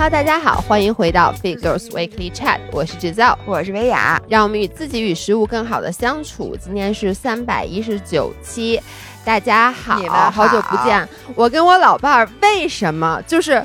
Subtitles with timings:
[0.00, 6.56] Hello，大家好，欢迎回到 Fit Girls Weekly Chat，我是制造，我是薇娅，让我们与自己与食物更好的相处。
[6.58, 8.80] 今天是三百一十九期，
[9.26, 11.06] 大家好，好久不见。
[11.34, 13.62] 我跟我老伴儿为什么就是？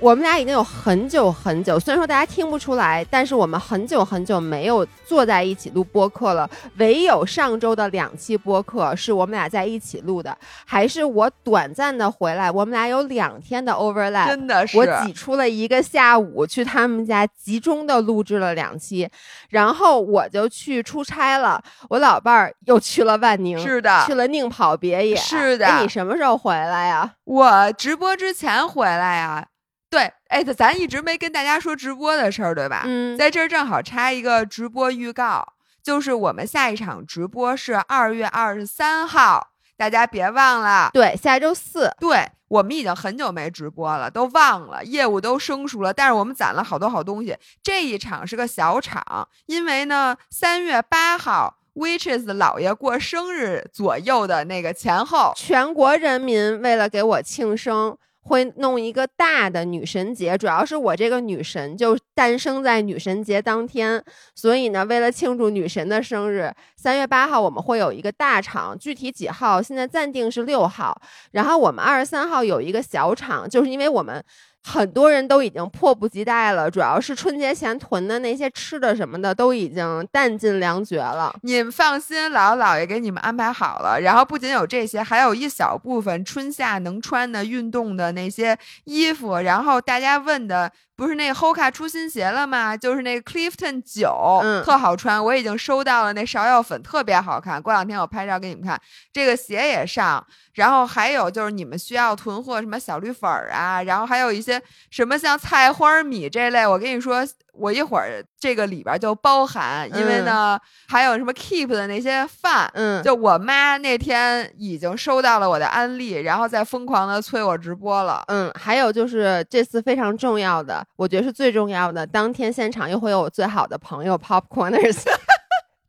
[0.00, 6.48] 我们俩已经有很久很久，虽然说大家听不出来，但是我们很久很久没有坐在一起录播客了。
[6.78, 19.06] 唯有上周的两期播客是我们俩在一起录的，还是我短暂的回来，我们俩有两天的 overlap，真的是我挤出了一个下午去他们家集中的录制了两期，
[19.50, 25.82] 然后我就去出差了，我老伴儿又去了万宁，是的，去了宁跑别野，是的。
[25.82, 27.12] 你什么时候回来呀？
[27.24, 29.46] 我直播之前回来呀。
[29.90, 32.82] 对，哎，咱一直没跟大家说直播的事儿，对吧？
[32.86, 35.44] 嗯，在这儿正好插一个直播预告，
[35.82, 40.90] 就是我们下一场直播是二月二十三号，大家别忘了。
[40.92, 41.92] 对，下周四。
[41.98, 45.92] 对，我们已经很久没直播了，都忘了，业务都生疏了。
[45.92, 47.36] 但是我们攒了好多好东西。
[47.60, 57.98] 这一场是个小场，因为呢，三月八号，Witches 老爷过生日左右的那个前后，全国人民为了给我庆生。
[58.22, 64.02] 会弄一个大的女神节，主要是我这个女神就诞生在女神节当天，
[64.34, 71.00] 所以呢，为了庆祝女神的生日，三月八号我们会有一个大场，具体几号现在暂定是六号，
[71.32, 74.22] 然后我们二十三号有一个小场，就是因为我们。
[74.62, 81.34] 很多人都已经迫不及待了，主要是春节前囤的那些吃的什么的都已经弹尽粮绝了。
[81.42, 84.00] 你们放心，姥姥姥爷给你们安排好了。
[84.00, 89.38] 然后不仅有这些，还有一小部分春夏能穿的运动的那些衣服。
[89.38, 90.70] 然后大家问的。
[91.00, 92.76] 不是那个 Hoka 出新鞋了吗？
[92.76, 96.12] 就是那个 Clifton 九，嗯，特好穿，我已经收到了。
[96.12, 98.78] 那芍药粉特别好看，过两天我拍照给你们看。
[99.10, 107.26] 这个鞋也上，然后还有就是你们需要囤货什么小绿粉儿啊，然后还有一些什么像菜花米这类，我跟你说。
[107.60, 125.02] 我一会儿这个里边就包含，因为呢还有什么 Keep 的那些饭，嗯，就我妈那天已经收到了我的安利，然后在疯狂的催我直播了，嗯，还有就是这次非常重要的，我觉得是最重要的，当天现场又会有我最好的朋友 Popcorners。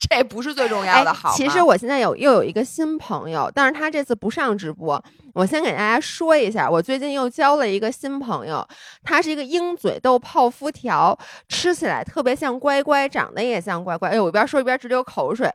[0.09, 1.31] 这不是最重要的，好。
[1.35, 5.01] 其实我现在有又有一个新朋友，但是他这次不上直播。
[5.33, 8.67] 我先给大家说一下，我最近又交了一个新朋友，
[9.03, 11.17] 他是一个鹰嘴豆泡芙条，
[11.47, 14.09] 吃起来特别像乖乖，长得也像乖乖。
[14.09, 15.49] 哎，我一边说一边直流口水。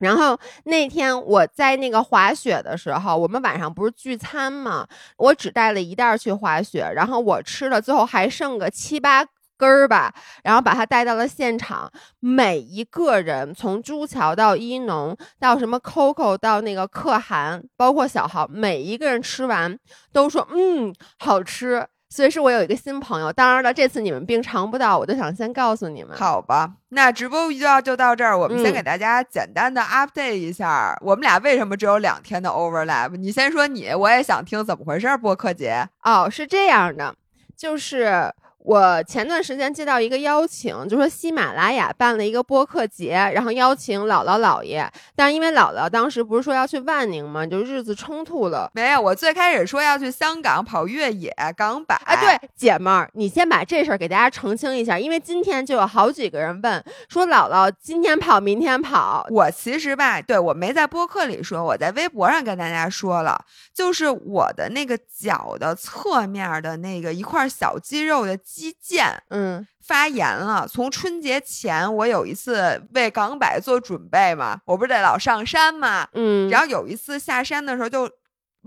[0.00, 4.86] 然后那天我在那个滑雪的时候，我们晚上不是聚餐嘛？
[5.16, 9.24] 我只带了一袋去滑雪，然后我吃了，最后还剩个七八。
[9.56, 11.90] 根儿吧，然后把他带到了现场。
[12.20, 19.78] 每一个人，从朱桥到一农，到什么 Coco，到那个可汗，包括小豪，每一个人吃完
[20.12, 21.86] 都说嗯好吃。
[22.10, 23.32] 所以是我有一个新朋友。
[23.32, 26.16] 当然了，这次你们并尝不到，我就想先告诉你们。
[26.16, 28.38] 好吧，那直播就要就到这儿。
[28.38, 33.16] 我们先给大家简单的 update 一下，我们俩为什么只有两天的 overlap？
[33.16, 35.16] 你先说你，我也想听怎么回事。
[35.16, 37.12] 播客节哦，是这样的，
[37.56, 38.32] 就是。
[38.64, 44.90] 我前段时间接到一个邀请，就说喜马拉雅办了一个播客节，然后邀请姥姥姥爷。
[45.14, 47.46] 但是因为姥姥当时不是说要去万宁吗？
[47.46, 48.70] 就日子冲突了。
[48.72, 51.94] 没有，我最开始说要去香港跑越野港百。
[52.06, 59.26] 哎，对，姐们儿，你先把这事儿给大家澄清一下，因为今天就有好几个人问说姥姥今天跑，明天跑。
[59.28, 68.34] 我其实吧，对我没在播客里说，我在微博上跟大家说了，就是我的那个脚的侧面的那个一块小肌肉的。
[68.54, 70.68] 肌腱，嗯，发炎了。
[70.68, 78.08] 从春节前，我有一次为港百做准备嘛，我不是得老上山嘛，嗯，然后有一次下山的时候就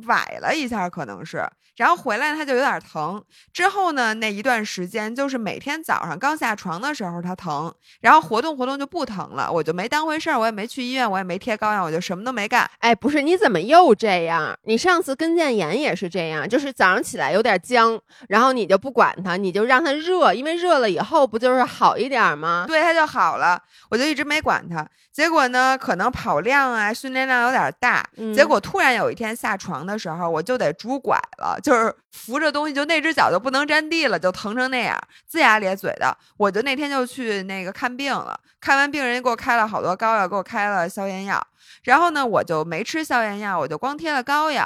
[0.05, 1.47] 崴了一下，可能是。
[1.77, 3.23] 然后回来他就有点疼，
[3.53, 12.69] 之后呢那一段时间就是每天早上刚下床的时候他疼，然后活动活动就不疼了，我就没当回事儿，我也没去医院，我也没贴膏药，我就什么都没干。
[12.79, 14.57] 哎，不是，你怎么又这样？
[14.63, 22.65] 你上次跟腱炎也是这样，就是早上起来有点僵，然后你就不管它，你就让它热，因为热了以后不就是好一点吗？
[22.67, 24.87] 对，它就好了，我就一直没管它。
[25.13, 31.59] 结果呢，可能跑量啊，训练量有点大，结果突然有一天下床的时候，我就得拄拐了。
[31.67, 34.97] 就是扶着东西，就那只脚就不能沾地了，就疼成那样，
[35.29, 36.17] 龇牙咧嘴的。
[36.37, 41.45] 我就那天就去那个看病了，看完病人给我开了好多膏药，给我开了消炎药。
[41.83, 44.65] 然后呢，我就没吃消炎药，我就光贴了膏药。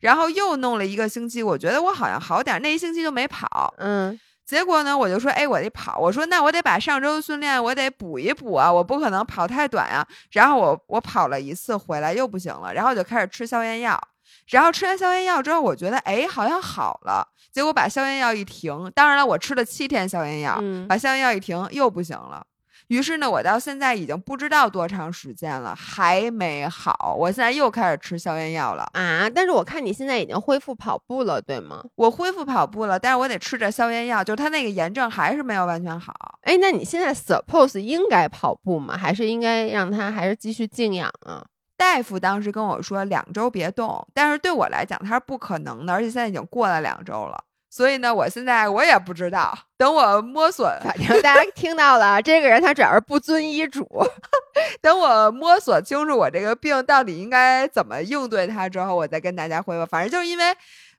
[0.00, 3.72] 然后又弄了一个星期，我觉得我好像好点，那一星期就没跑。
[3.78, 4.20] 嗯。
[4.44, 5.98] 结果呢，我就说，哎，我得跑。
[5.98, 10.06] 我说，那我得把上周的训练我得补一补啊，我不可能跑太短啊。
[10.32, 13.98] 然后我我跑了一次回来又不行了，然后我就开始吃消炎药。
[14.48, 22.46] 然后吃完消炎药之后，我觉得哎好像好了，结果把消炎药一停，当然了，我吃了七天消炎药，把消炎药一停又不行了。
[22.88, 27.16] 于是呢，我到现在已经不知道多长时间了，还没好。
[27.18, 29.30] 我现在又开始吃消炎药了啊！
[29.34, 31.82] 但是我看你现在已经恢复跑步了，对吗？
[31.94, 36.12] 我恢复跑步了，但是我得吃着消炎药，就是他那个炎症还是没有完全好。
[36.42, 38.94] 哎，那你现在 suppose 应该跑步吗？
[38.94, 41.42] 还是应该让他还是继续静养啊？
[41.82, 47.42] 大夫当时跟我说两周别动，但是对我来讲他是不可能的，而且现在已经过了两周了。
[47.68, 53.86] 所以呢，我现在我也不知道，等我摸索，反正大家听到了，这个人他主要是不遵医嘱。
[54.80, 59.84] 等我摸索清楚我这个病到底应该怎么应对它之后，我再跟大家汇报。
[59.84, 60.44] 反正就是因为。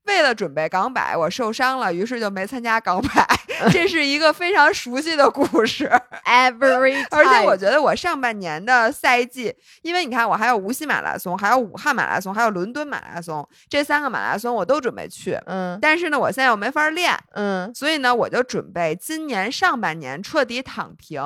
[0.05, 3.27] 为了准备港百，我受伤了，于是就没参加港百。
[3.71, 5.89] 这是一个非常熟悉的故事。
[6.25, 15.39] Every， 而且我觉得我上半年的赛季，因为你看我还有无锡马拉松，还有武汉马拉松，还有伦敦马拉松，这三个马拉松我都准备去。
[15.45, 17.17] 嗯，但是呢，我现在又没法练。
[17.31, 21.21] 嗯，所以呢，我就准备今年上半年彻底躺平。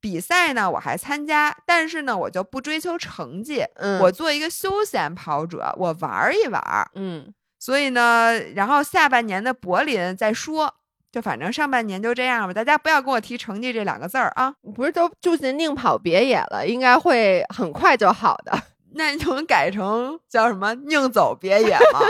[0.00, 3.64] 比赛呢，我还参加，但是呢，我就不追求成绩。
[3.76, 6.62] 嗯，我做一个休闲跑者，我玩一玩。
[6.94, 7.34] 嗯。
[7.64, 10.70] 所以呢，然后下半年的柏林再说，
[11.10, 12.52] 就反正上半年就这样吧。
[12.52, 14.54] 大家不要跟我提成绩这两个字儿啊！
[14.76, 18.52] 不是都就近宁跑别野了，应该会很快就好的。
[18.96, 22.00] 那你们改成叫什么宁走别野吗？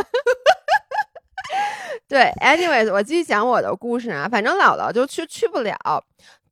[2.09, 4.29] 对，anyways，我继续讲我的故事啊。
[4.29, 5.77] 反正姥姥就去去不了。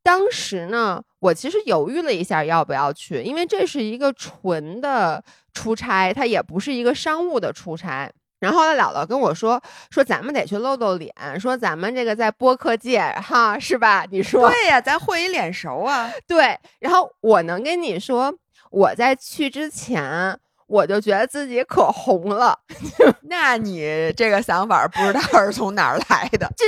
[0.05, 8.08] 当时呢，我其实犹豫了一下要不要去，因为这是一个纯的出差，它也不是一个商务的出差。
[8.43, 14.05] 然后呢，姥姥跟我说说咱们得去露露脸，说咱们这个在播客界哈是吧？
[14.11, 16.11] 你说对呀，咱混一脸熟啊。
[16.27, 18.35] 对，然后我能跟你说，
[18.73, 20.37] 我在去之前
[20.67, 22.59] 我就觉得自己可红了。
[23.31, 26.50] 那你这个想法不知道是从哪儿来的？
[26.56, 26.67] 这。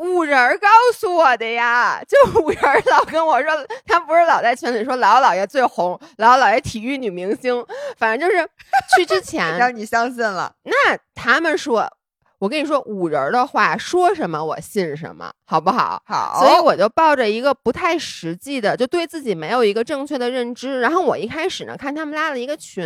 [0.00, 2.60] 五仁告诉我的呀， 就五仁
[2.90, 3.50] 老跟我说，
[3.86, 7.64] 他不是老在群里说姥姥姥爷最红，姥姥姥爷体育女明星，
[7.98, 8.48] 反正就是
[8.96, 10.52] 去之前 让你相信了。
[10.64, 11.90] 那他们说。
[12.40, 16.02] 我跟你说，五人的话说什么我信什么，好不好？
[16.06, 16.40] 好。
[16.40, 20.80] 所以我就抱着一个不太实际的，就对自己没有一个正确的认知。
[20.80, 22.82] 然后我一开始呢，看他们拉了一个群，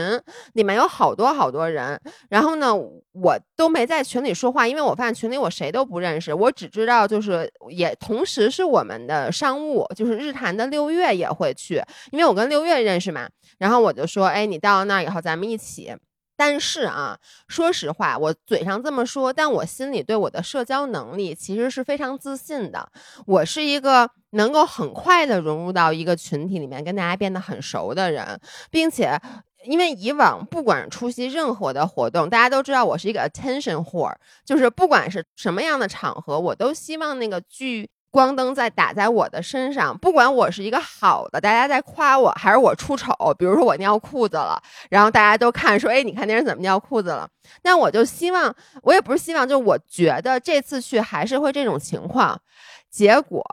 [0.54, 2.00] 里面有好多好多人。
[2.28, 2.74] 然后呢，
[3.12, 6.34] 我都没在群里说话，因为我发现群里我谁都不认识。
[6.34, 11.80] 我只知道就是也同时是我们的商务，就是日坛的六月也会去，
[12.10, 13.28] 因为我跟六月认识嘛。
[13.58, 15.94] 然后我就说，哎，你到那以后咱们一起。
[16.36, 22.90] 但是啊，说实话，我嘴上这么说，但我心里对我的社交能力其实是非常自信的。
[23.26, 28.40] 我是一个能够很快的融入到一个群体里面，跟大家变得很熟的人，
[28.70, 29.18] 并且，
[29.64, 34.14] 因为以往不管出席任何的活动，大家都知道我是一个 attention whore，
[34.44, 37.90] 就是不管是什么样的场合，我都希望那个聚。
[38.14, 47.28] 光灯在打在我的身上，不管我是一个好的，大家在夸我，还是我出丑，比如说我尿裤子了，然后大家都看说，哎，你看那人怎么尿裤子了？
[47.64, 52.40] 那我就希望，我也不是希望，就我觉得这次去还是会这种情况。
[52.88, 53.44] 结果，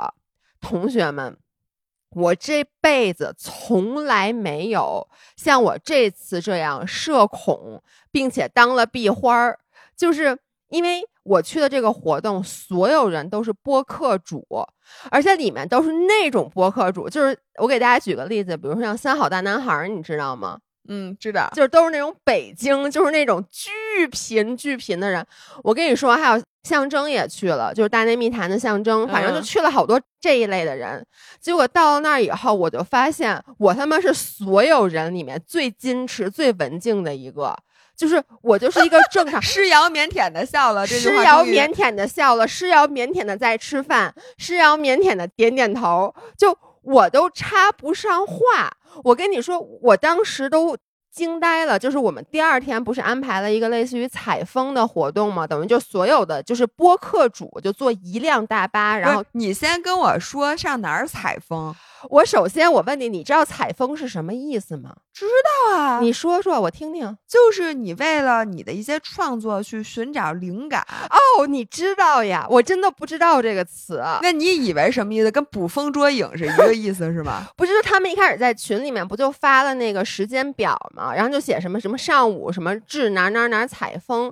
[0.62, 1.36] 同学们，
[2.12, 9.58] 我这辈子从来没有像我这次这样社恐，并且当了壁花儿，
[9.98, 10.38] 就是
[10.72, 11.04] 因为。
[11.24, 14.44] 我去的这个活动，所有人都是播客主，
[15.12, 20.58] 而且里面都是那种播客主，就是我给大家举个例子，比如说像三好大男孩，你知道吗？
[20.90, 25.24] 嗯，知道，就是都是那种北京，就是那种巨贫巨贫的人。
[25.64, 31.06] 我跟你说，还有象征也去了，就是大内密谈的象征，反正就去了好多这一类的人。
[31.40, 37.56] 结果到了那儿以后，我就发现我他妈是所有人里面最矜持、最文静的一个。
[38.02, 48.72] 就是我就是一个正常， 诗瑶腼腆的笑了，诗瑶腼腆的笑了，诗瑶腼腆的在吃饭，诗瑶腼腆的点点头，就我都插不上话。
[49.04, 50.76] 我跟你说，我当时都。
[51.14, 51.78] 惊呆了！
[51.78, 55.46] 就是我们第二天不是安排了一个类似于采风的活动吗？
[55.46, 61.76] 等于就所有的就是播客主就坐一辆大巴，然后你先跟我说上哪儿采风。
[62.10, 64.96] 我首先我问你，你知道采风是什么意思吗？
[65.14, 67.18] 知道啊，你说说我听听。
[67.28, 72.46] 就是你为了你的一些创作去寻找灵感哦，你知道呀？
[72.50, 74.04] 我真的不知道这个词。
[74.22, 75.32] 那你以为什么意思？
[75.32, 77.48] 跟捕风捉影是一个意思是吗？
[77.56, 81.14] 不是，他们一开始在群里面不就发了那个时间表吗？
[81.14, 84.32] 然后就写什么什么上午什么至哪哪哪采风，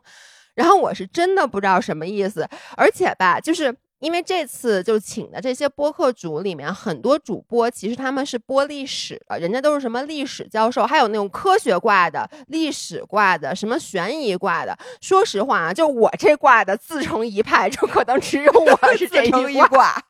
[0.56, 14.78] 然后我是真的不知道什么意思，而且吧，就是因为这次就请的这些播客主里面，很多主播其实他们是播历史的，人家都是什么历史教授，还有那种科学挂的、历史挂的、什么悬疑挂的。
[15.02, 20.02] 说实话啊，就我这挂的自成一派，就可能只有我是这一挂，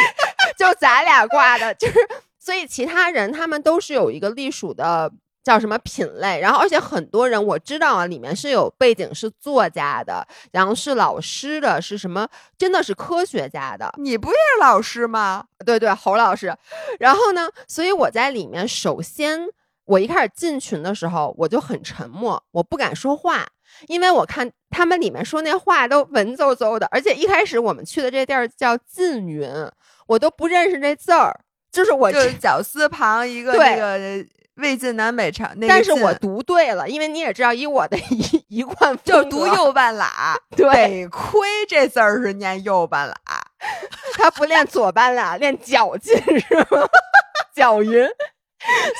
[0.58, 1.98] 就咱俩挂的，就是
[2.38, 5.12] 所以其他人他们都是有一个隶属的。
[5.44, 6.40] 叫什么品类？
[6.40, 12.26] 然后，而且很多人我知道啊，里面是有背景是作家的，然后是老师的，是什么？
[12.56, 13.92] 真的是科学家的。
[13.98, 15.44] 你不也是老师吗？
[15.66, 16.56] 对对，侯老师。
[16.98, 19.46] 然后呢，所以我在里面，首先
[19.84, 23.46] 我一开始进群的时候，我就很沉默，我不敢说话，
[23.88, 29.46] 因为我看他们里面说那话都文绉绉的，而且一开始我们去的这地儿叫缙云，
[30.06, 31.38] 我都不认识这字儿，
[31.70, 34.26] 就是我就是绞丝旁一个那个。
[34.56, 40.72] 魏晋南北朝，但是我读对了，因为你也知道，以我的一 一贯 就读右半拉， 对，
[41.04, 43.14] 得亏这字儿是念右半拉，
[44.14, 46.88] 他不练左半拉，练脚劲是吗？
[47.54, 48.08] 脚云。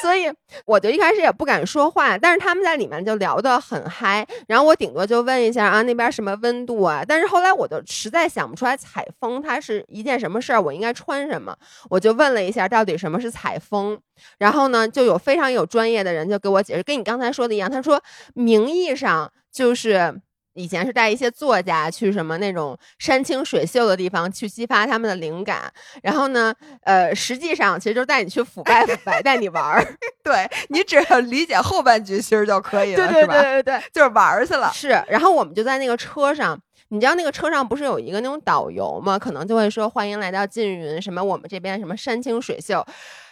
[0.03, 0.31] 所以
[0.67, 11.57] 我就一开始也不敢说话，但是他们在里面就聊得很嗨，然后我顶多就问一下啊那边什么温度啊，但是后来我就实在想不出来采风它是一件什么事儿，我应该穿什么，
[11.89, 13.99] 我就问了一下到底什么是采风，
[14.39, 18.03] 然后呢就有非常有专业的人就给我解释，跟你刚才说的一样，他说
[18.35, 20.21] 名义上就是。
[20.55, 29.85] 以前是带一些作家去什么那种山清水秀的地方去激发他们的灵感，然后呢，呃，实际上其实就带你去腐败腐败，带你玩儿。
[30.23, 34.71] 对你只要理解后半句其实就可以了，对对对对对，就是玩儿去了。
[34.73, 36.59] 是，然后我们就在那个车上，
[36.89, 39.19] 你知道那个车上不是有一个那种导游吗？
[39.19, 42.85] 可能就会说欢迎来到缙云，什么我们这边什么山清水秀。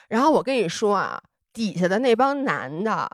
[0.08, 3.08] 然后我跟你说啊，底下的那帮男的，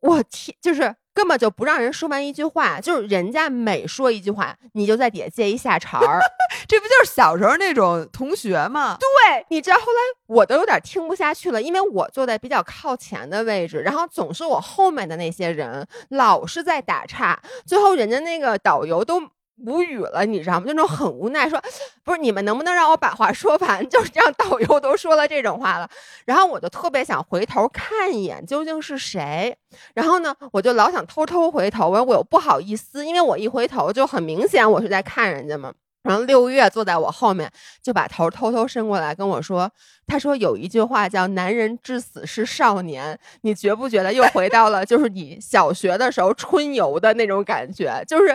[0.00, 0.94] 我天，就是。
[1.20, 6.18] 根本就不让人说完一句话，就是人家每说一句话，你就在底下接一下茬儿，
[6.66, 8.96] 这不就是小时候那种同学吗？
[8.98, 9.98] 对，你知道后来
[10.28, 19.20] 我都有点听不下去了，因为我坐在比较靠前的位置，然后总是我后面的那些人老是在打岔，最后人家那个导游都。
[19.66, 20.64] 无语了，你知道吗？
[20.66, 21.60] 那种很无奈，说
[22.04, 23.86] 不是你们能不能让我把话说完？
[23.88, 25.88] 就是这样，导游都说了这种话了，
[26.24, 29.56] 然后我就特别想回头看一眼究竟是谁，
[29.94, 35.72] 然后呢，我就老想偷偷回头，我我又不好意思，因为我一回头就很明显我是在看人家嘛。
[36.02, 37.50] 然后六月坐在我后面，
[37.82, 39.70] 就把头偷偷伸过来跟我说
[40.08, 48.02] ：“他说有一句话叫‘男人至死是少年’，你觉不觉得又回到了就是你小学的时候春游的那种感觉？
[48.08, 48.34] 就是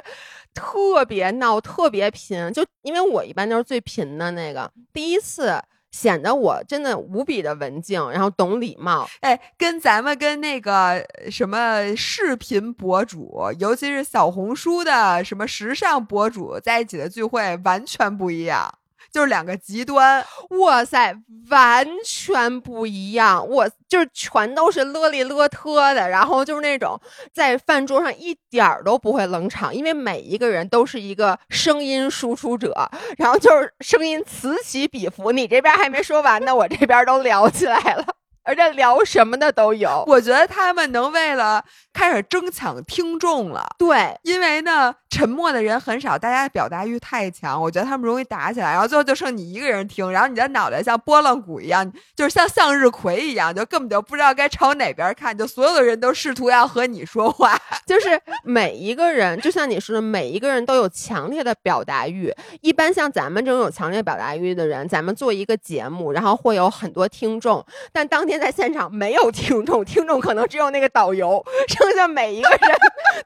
[0.56, 2.52] 特别闹，特别贫。
[2.52, 5.62] 就因为我一般都是最贫的那个，第一次。”
[5.96, 9.08] 显得我真的无比的文静，然后懂礼貌。
[9.22, 18.70] 哎，跟咱们跟那个什么视频博主，尤其是小红书的什么时尚博主在一起的聚会，完全不一样。
[19.16, 20.22] 就是两个极端，
[20.60, 21.16] 哇塞，
[21.50, 23.48] 完全不一样。
[23.48, 27.00] 我就是全都是勒里勒特的，然后就是那种
[27.34, 35.32] 在饭桌上一点儿都不会冷场，因为每一个人都是一个声音输出者，然后就是声音此起彼伏。
[35.32, 38.06] 你这边还没说完呢，我这边都聊起来了。
[38.46, 43.66] 而且聊什么的都有，我觉得他们能为了开始争抢听众了。
[43.78, 62.32] 对，因为呢，沉默的人很少，大家表达欲太强，我觉得他们容易打起来，然后最后就剩你一个人听，然后你的脑袋像拨浪鼓一样，就是像向日葵一样，就根本就不知道该朝哪边看，就所有的人都试图要和你说话， 就是每一个人，就像你说的，每一个人都有强烈的表达欲。
[62.62, 68.35] 一般像咱们这种有强烈表达欲的人，咱们做一个节目，然后会有很多听众，但当天。
[68.40, 72.78] 在现场没有听众，听众可能只有那个导游，剩下每一个人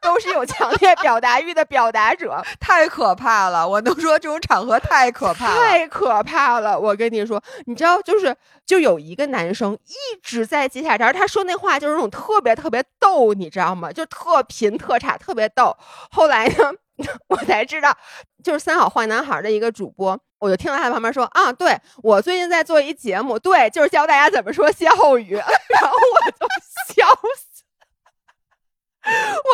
[0.01, 3.68] 都是有强烈表达欲的表达者， 太可怕了！
[3.68, 6.80] 我能说这种场合太可怕，太可怕了！
[6.80, 8.36] 我跟你说，你知道，就是
[8.66, 13.92] 就有一个男生一直在接下茬，他说那话就是那种特别特别逗，你知道吗？
[13.92, 15.75] 就特贫特差，特别逗。
[16.12, 16.72] 后来呢，
[17.28, 17.96] 我才知道，
[18.43, 20.19] 就是三好坏男孩的一个主播。
[20.39, 26.48] 我就听到他旁边说啊，对我最近在做一节目，对，就是教大家怎么说歇后语， 然后我就
[26.93, 27.05] 笑
[27.36, 27.65] 死，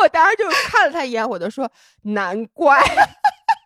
[0.00, 1.68] 我当时就看了他一眼，我就说
[2.02, 2.80] 难怪，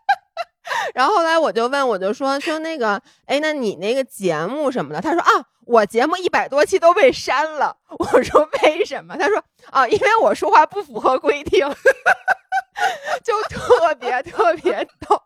[0.95, 5.03] 然后后来我就问，我就说说那个，哎，那你那个节目什么的？
[5.03, 5.29] 他说啊，
[5.71, 7.77] 我节目一百多期都被删了。
[7.97, 9.17] 我说为什么？
[9.17, 11.65] 他说啊，因为我说话不符合规定，
[13.23, 15.23] 就特别特别逗。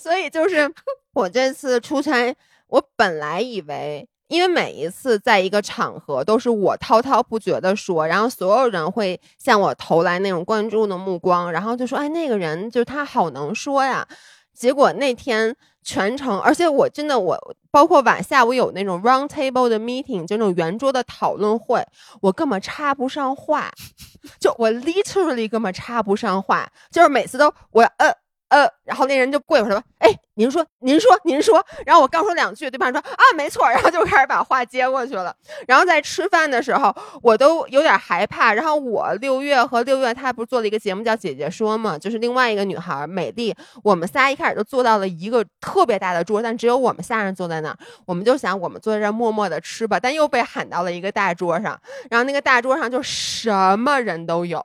[0.00, 0.68] 所以就是
[1.14, 2.34] 我这次出差，
[2.66, 14.08] 我本来以为，因为每一次在一个场合都是我滔滔不绝的说，然后所有人会向我投来那种关注的目光，然后就说：“哎，那个人就是他好能说呀。”
[14.54, 21.84] 结果那天全程，而且我真的我包括晚下午有那种 round table 的 meeting，就那种圆桌的讨论会，
[22.20, 23.72] 我根本插不上话，
[24.38, 28.21] 就我 literally 根本插不上话，就是每次都我呃。
[28.52, 35.34] 呃，然后那人就过一会说：“哎，您说，您说，您说。”然后我刚说两句，对方说：“啊，没错。”然后就开始把话接过去了。
[35.66, 38.52] 然后在吃饭的时候，我都有点害怕。
[38.52, 47.78] 然后我六月和六月，她不是做了一个节目叫《姐姐说》嘛，就是另外一个女孩美丽，我们仨一开始就坐到了一个特别大的桌，但只有我们仨人坐在那儿。
[48.04, 49.98] 我们就想，我们坐在这儿默默的吃吧。
[49.98, 51.80] 但又被喊到了一个大桌上，
[52.10, 54.60] 然后那个大桌上就什么人都有。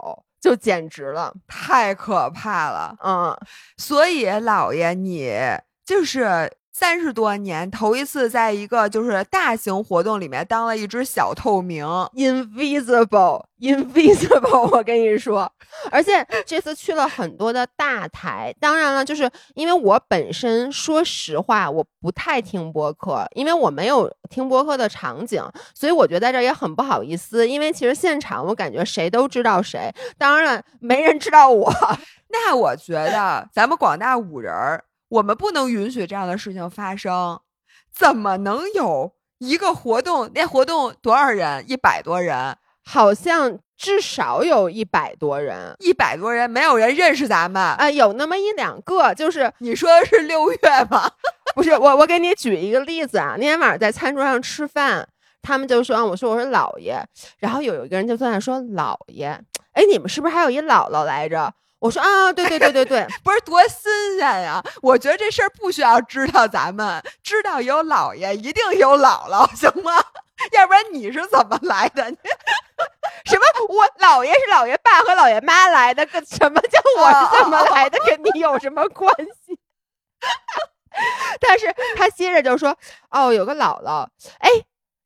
[0.47, 3.37] 就简直了，太可怕了，嗯，
[3.75, 5.29] 所以老爷，你
[5.85, 15.51] 就是三十多年头一次在一个就是大型活动里面当了一只小透明，invisible，invisible， 我跟你说，
[15.89, 25.43] 而且这次去了很多的大台，当然了，就是因为我本身说实话，我不太听播客，因为我没有听播客的场景，
[25.73, 31.73] 所以我觉得在这也很不好意思，因为其实现场我感觉谁都知道谁，当然没人知道我，
[32.29, 34.83] 那我觉得咱们广大五人儿。
[35.09, 37.39] 我们不能允许这样的事情发生，
[37.93, 40.29] 怎么能有一个活动？
[40.33, 41.63] 那活动多少人？
[41.67, 50.57] 一百多人，好像至少有一百多人，一百多人，没有人认识咱们啊，有那么一两个，就是你说的是六月
[50.89, 51.09] 吗？
[51.55, 55.07] 不是，我我给你举一个例子啊，那天晚上在餐桌上吃饭，
[55.41, 57.01] 他们就说，我说我说姥爷，
[57.39, 59.27] 然后有有一个人就坐那说姥爷，
[59.71, 61.53] 哎，你们是不是还有一姥姥来着？
[61.79, 64.63] 我说啊，对对对对对， 不是多新鲜呀！
[64.81, 69.93] 我觉得这事儿不需要知道，咱们知道有姥爷，一定有姥姥，行吗？
[70.53, 72.03] 要不然你是怎么来的？
[73.25, 73.45] 什么？
[73.69, 76.05] 我姥爷是姥爷爸和姥爷妈来的？
[76.07, 77.99] 跟什么叫我是怎么来的？
[78.05, 79.13] 跟你有什么关
[79.45, 79.57] 系？
[81.39, 82.75] 但是他接着就说，
[83.11, 84.07] 哦，有个姥姥，
[84.39, 84.49] 哎。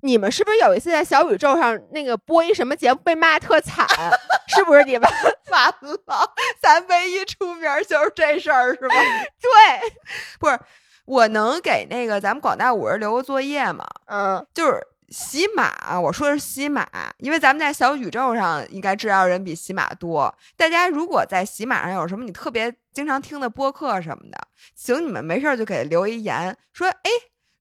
[0.03, 3.88] 你们是不是有一次在小宇宙上那个播一什么节目被骂特惨？
[4.48, 5.10] 是不是你们
[5.51, 6.34] 完了？
[6.62, 8.95] 咱唯一出名就是这事儿是吧？
[9.41, 9.91] 对，
[10.39, 10.60] 不是
[11.06, 13.86] 我能给那个咱们广大五人留个作业吗？
[14.06, 16.88] 嗯，就是喜马，我说的是喜马，
[17.19, 20.34] 因为咱们在小宇宙上应该知道人比喜马多。
[20.58, 24.38] 大家如果在喜马上有什么你特别经常听的播客什么的，
[24.75, 27.12] 请你们没事就给留一言，说哎。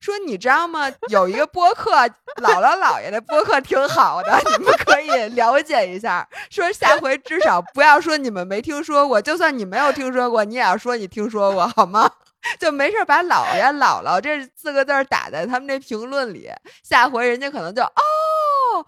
[0.01, 0.91] 说你知道吗？
[1.09, 1.93] 有一个播客，
[2.37, 6.27] 姥姥姥爷的播客挺好的，你们可以了解一下。
[6.49, 12.11] 说下回至少不要说你们没听说过，就算你没有听说过，你也要说你听说过，好吗？
[12.59, 16.51] 就没事把姥爷姥姥这四个字打在他们那评论里，
[16.83, 17.93] 下回人家可能就哦，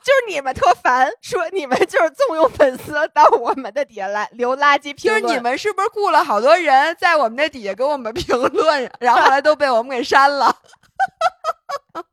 [0.03, 10.57] 就是你们特烦，说你们就是纵容粉丝到我们的底下来留垃圾评论，就是你们是不是雇了好多人在我们那底下给我们评论，然后后来都被我们给删了。
[11.03, 11.09] ハ
[11.95, 12.05] ハハ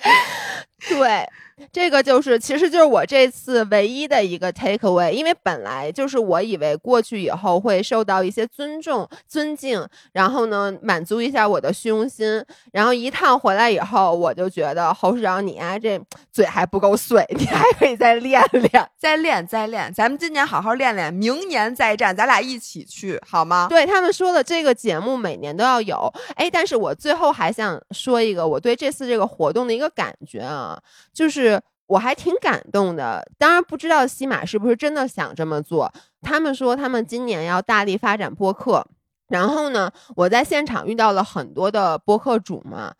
[0.00, 0.69] ハ!
[0.88, 1.28] 对。
[1.70, 16.00] 这个就是，其实就是我这次唯一的一个 take away，因为本来就是我以为过去以后会受到一些尊重、尊敬，然后呢满足一下我的虚荣心，然后一趟回来以后，我就觉得侯市长你啊这
[16.32, 23.66] 嘴还不够碎，你还可以再练练， 再练再练，咱们今年好好练练，明年再战，咱俩一起去好吗？
[23.68, 30.69] 对他们说的这个节目每年都要有，哎，但是我最后还想说一个我对这次这个活动的一个感觉啊，
[31.12, 31.62] 就是。
[31.90, 35.92] 我还挺感动的，当然不知道西马是不是真的想这么做。
[36.22, 38.86] 他们说他们今年要大力发展播客，
[39.26, 42.94] 然后呢，我在现场遇到了很多的播客主嘛，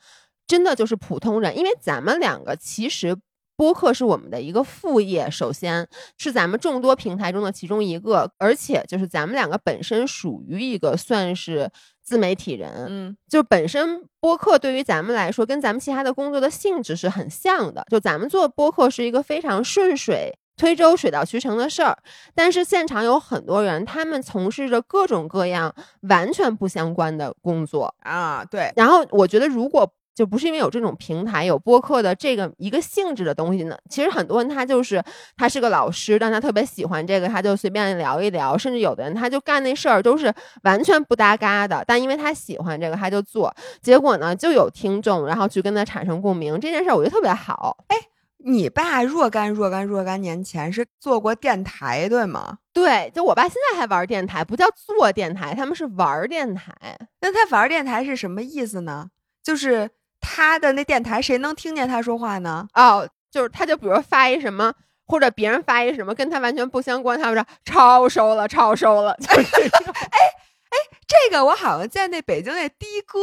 [0.44, 3.16] 真的就是普通人，因为咱们两个其实
[3.54, 11.70] 播客是我们的一个副业，首先是咱们众多平台中的其中一个，而且就是咱们两个本身属于一个算是。
[12.11, 17.87] 自媒体人，嗯，就本身播客对于咱们来说，跟咱们其他的工作的性质是很像的。
[17.88, 21.96] 就咱们做播客是一个非常顺水推舟、水到渠成的事儿，
[22.35, 25.73] 但是现场有很多人，他们从事着各种各样
[26.09, 28.44] 完全不相关的工作啊。
[28.44, 29.88] 对，然后我觉得如果。
[30.14, 33.77] 就不是因为有这种平台有播客的这个一个性质的东西呢？
[33.88, 35.03] 其实很多人他就是
[35.37, 38.59] 他是个老师，但他特别喜欢这个，他就随便聊一聊。
[38.59, 40.33] 甚至有的人他就干那事儿都是
[40.64, 43.55] 完全不搭嘎的，但因为他喜欢这个，他就做。
[43.81, 46.61] 结果呢，就有听众然后去跟他产生共鸣。
[46.61, 47.79] 这件事儿我觉得特别好。
[47.88, 47.96] 哎，
[48.44, 52.59] 你爸若干若干若干年前是做过电台对吗？
[52.75, 56.75] 对，就我爸现在还玩电台，不叫做电台，他们是玩电台。
[57.20, 59.09] 那他玩电台是什么意思呢？
[59.42, 59.88] 就是。
[60.20, 62.68] 他的那电台谁能听见他说话呢？
[62.74, 64.72] 哦，就是他，就比如发一什么，
[65.06, 69.12] 或者别人发一什么，跟他完全不相关，他们说超收了，超收了。
[69.26, 70.18] 哎
[70.70, 70.78] 哎，
[71.09, 72.74] 这个我好像在那北京那的
[73.06, 73.18] 哥，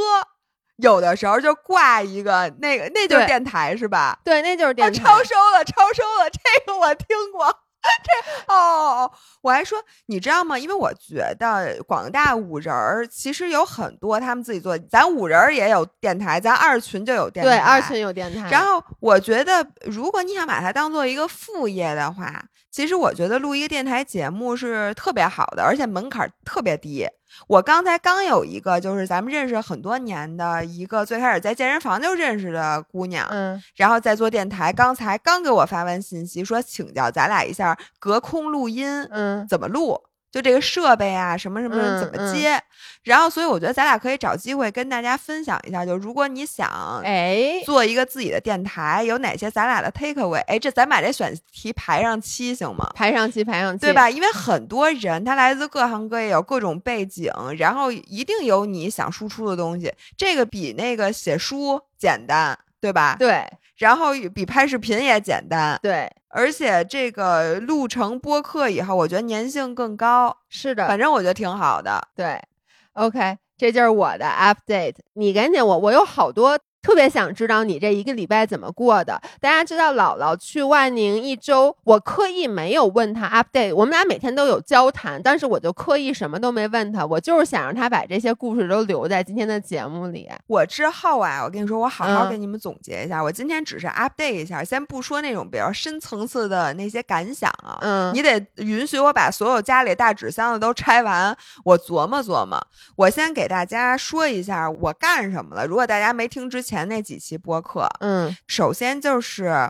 [0.78, 4.20] 有的时候就挂一个那个，那就是电台是吧？
[4.24, 5.00] 对，那就是电台。
[5.00, 7.60] 超收了，超收了，这个我听过。
[8.04, 8.12] 这
[8.54, 10.58] 哦，我还说，你知道吗？
[10.58, 18.50] 因为我觉得广大五人儿其实有很多他们自己做，咱五人儿也有电台，咱二群就有电台，对，二群有电台。
[18.50, 27.08] 然后我觉得，如果你想把它当做一个副业的话，其实我觉得录一个电台节目是特别好的，而且门槛特别低。
[27.48, 40.02] 我刚才刚有一个，就是咱们认识很多年的一个，最开始在健身房就认识的姑娘，嗯，然后在做电台，刚才刚给我发完信息说请教咱俩一下隔空录音，嗯，怎么录。
[40.32, 42.62] 就这个设备啊，什么什么怎么接，
[43.04, 45.86] 然后所以我觉得咱俩可以找机会跟大家分享一下。
[45.86, 50.42] 就如果你想哎做一个自己的电台，有哪些咱俩的 take away？
[50.48, 52.92] 哎，这咱把这选题排上期行吗？
[52.94, 54.10] 排上期，排上期，对吧？
[54.10, 59.94] 因为很多人他来自各行各业，有各种背景，然后一定有你想输出的东西。
[60.18, 63.16] 这个比那个写书简单，对吧？
[63.20, 63.46] 对。
[63.78, 70.36] 然后比拍视频也简单，对，而且这个录成播客以后，我觉得粘性更高。
[70.50, 72.02] 是的，反正我觉得挺好的。
[72.16, 72.42] 对
[72.94, 74.96] ，OK，这就是我的 update。
[75.14, 76.58] 你赶紧，我我有好多。
[76.88, 79.22] 特别想知道你这一个礼拜怎么过的。
[79.42, 83.76] 大家知道姥姥去万宁一周，我刻意没有问他 update。
[83.76, 87.06] 我们俩每天都有交谈，但是我就刻意什么都没问他。
[87.06, 90.30] 我就是想让他把这些故事都留在今天的节目里。
[90.48, 93.22] 我之后啊，我跟你说，我好好给你们总结一下。
[93.22, 97.78] 我今天只是 update 一下，先不说那种比较深层次的那些感想啊。
[97.82, 102.66] 嗯，你得允许我把所有家里大纸箱子都拆完，我琢磨琢磨。
[102.96, 105.68] 我先给大家说一下我干什么了。
[105.68, 106.77] 如果大家没听之前。
[106.78, 109.68] 前那几期播客，嗯，首先就是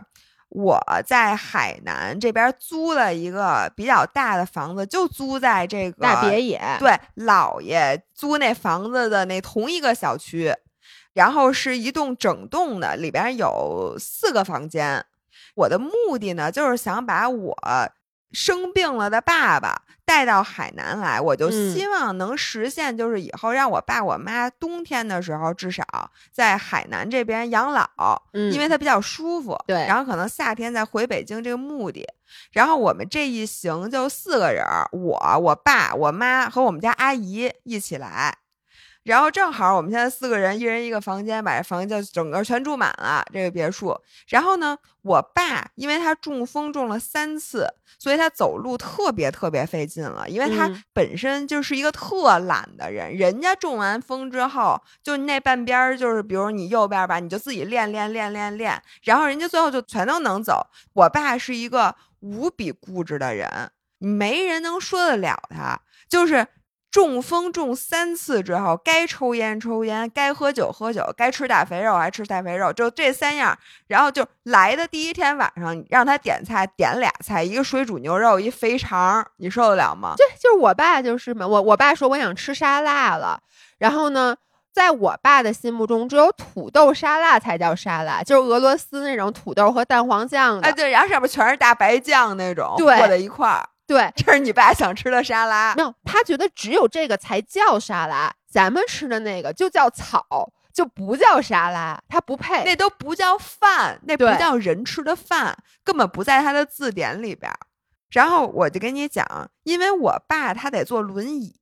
[0.50, 10.54] 我在海南这边租了一个比较大的房子，就租在这个大别野，对，姥爷租那房子的那同一个小区，
[11.14, 15.02] 然后是一栋整栋的，里边有四个房间。
[15.54, 17.56] 我的目的呢，就是想把我。
[18.32, 25.84] 生病了的爸爸带到海南来，我就希望能实现，就是以后让我爸我妈冬天的时候至少
[26.32, 29.58] 在海南这边养老，因为它比较舒服。
[29.66, 32.06] 对，然后可能夏天再回北京这个目的。
[32.52, 38.36] 然后我们这一行就四个人，我、我爸、我妈和我们家阿姨一起来。
[39.08, 43.98] 然后正好我们现在四个人，一人一个房间，把这房间就整个全住满了这个别墅。
[44.26, 47.66] 然后呢，我爸因为他中风中了三次，
[47.98, 50.28] 所以他走路特别特别费劲了。
[50.28, 60.66] 因为他本身就是一个特懒的人，人家中完风之后，就那半边儿就是，比如你右边吧，你就自己练练练练练，然后人家最后就全都能走。
[60.92, 66.46] 我爸是一个无比固执的人，没人能说得了他，就是。
[66.98, 73.56] 中风中三次之后，该抽烟抽烟，该喝酒喝酒，该吃大肥肉还吃大肥肉，就这三样。
[73.86, 80.14] 然后就来的第一天晚上，让他点菜，点俩菜，一个水煮牛肉，一肥肠，你受得了吗？
[80.16, 81.46] 对，就是我爸就是嘛。
[81.46, 83.38] 我我爸说我想吃沙拉了，
[83.78, 84.34] 然后呢，
[84.72, 90.66] 在我爸的心目中，只有土豆沙拉才叫沙拉，就是俄罗斯那种土豆和蛋黄酱的。
[90.66, 93.68] 哎，对，然后上面全是大白酱那种，对，和在一块儿。
[93.88, 95.74] 对， 这是你爸想吃的沙拉。
[95.74, 102.62] 没有，他觉得只有这个才叫沙拉，咱们吃的那个就叫草，就不叫沙拉，他不配。
[102.64, 107.50] 那都不叫饭，那不叫人吃的饭，根本不在他的字典里边。
[108.10, 109.26] 然后我就跟你讲，
[109.64, 111.54] 因为我爸他得坐轮椅，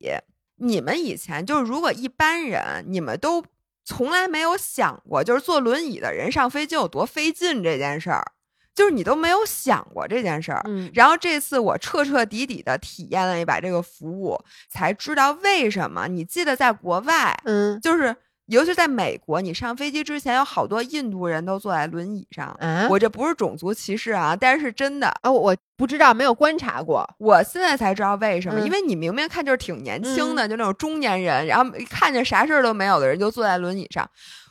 [0.57, 3.43] 你们以前就是如果一般人，你们都
[3.85, 8.33] 从来没有想过，就是坐轮椅的人上飞机有多费劲这件事儿。
[8.77, 16.07] 就是你都没有想过这件事儿，嗯，然后这次我彻彻底底的体验了一把这个服务，才知道为什么。
[16.07, 22.55] 你记得在国外，嗯，就是尤其在美国，你上飞机之前有好多印度人都坐在轮椅上。
[22.59, 27.03] 嗯，我这不是种族歧视啊，但是真的啊，我不知道，没有观察过。
[27.17, 34.07] 我现在才知道为什么，因为你明明看就是挺年轻的，就那种中年人，然后看见啥事儿都没有的人就坐在轮椅上。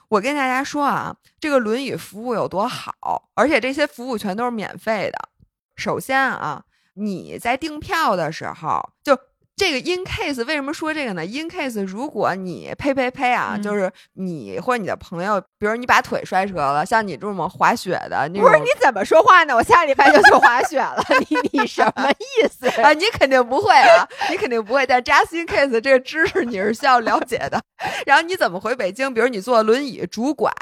[0.09, 5.29] 我跟大家说啊，这个轮椅服务有多好，而且这些服务全都是免费的。
[5.75, 6.65] 首先啊，
[6.95, 9.19] 你在订票的时候就。
[9.57, 19.57] 这个 in case 为什么说这个呢？in case 如果你呸呸呸啊，就是你或者你的朋友，比如你把腿摔折了，像你这么滑雪的，不是你怎么说话呢？
[19.57, 22.93] 我下礼拜就去滑雪了，你 你什么意思啊？
[22.93, 24.87] 你肯定不会啊，你肯定不会。
[24.87, 27.59] 但 just in case 这个知识你是需要了解的。
[28.05, 29.13] 然后你怎么回北京？
[29.15, 30.53] 比如你坐轮椅、拄拐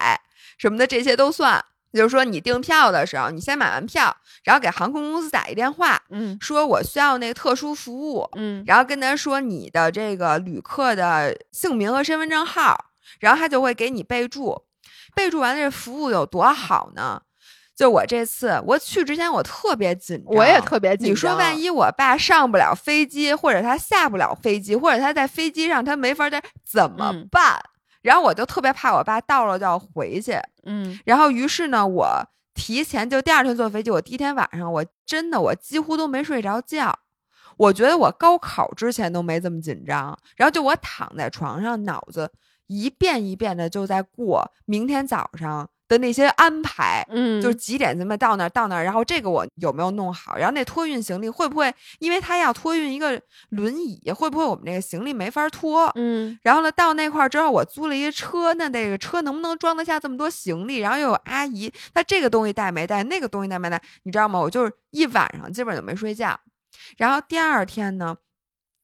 [0.56, 1.64] 什么的，这些都算。
[1.96, 12.86] 就是说你订票的时候，你先买完票，然后给航空公司打一电话，嗯说我需要那个特殊服务，嗯然后跟他说你的这个旅客的姓名和身份证号，
[13.20, 14.62] 然后他就会给你备注。
[15.14, 17.22] 备注完这服务有多好呢？
[17.76, 21.10] 就我这次我去之前我特别紧张，我也特别紧张。
[21.10, 27.60] 你说万一我爸上不了飞机，或者他下不了飞机，或者他在飞机上他没法在怎么嗯办？
[28.04, 32.06] 然后我就特别怕我爸到了就要回去，嗯然后于是呢，我
[32.52, 36.96] 提前就第二天坐飞机，我第一天晚上我真的我几乎都没睡着觉。
[37.56, 42.30] 我觉得我高考之前都没这么紧张，然后就我躺在床上，脑子
[42.66, 53.20] 一遍一遍的就在过明天早上的那些安排，嗯，就是几点咱们到那儿到那儿，然后这个我有没有弄好，然后那托运行李会不会，因为他要托运一个
[53.50, 55.90] 轮椅，会不会我们那个行李没法拖？
[55.94, 60.78] 嗯然后呢，到那块儿之后，我租了一个车，那这个车能不能装得下这么多行李？
[60.78, 63.80] 然后又有阿姨，那这个东西带没带，那个东西带没带？
[64.04, 64.40] 你知道吗？
[64.40, 66.38] 我就是一晚上基本就没睡觉。
[66.96, 68.16] 然后第二天呢，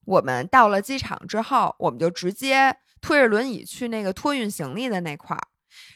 [0.05, 5.41] 我们到了机场之后，我们就直接推着轮椅去那个托运行李的那块儿。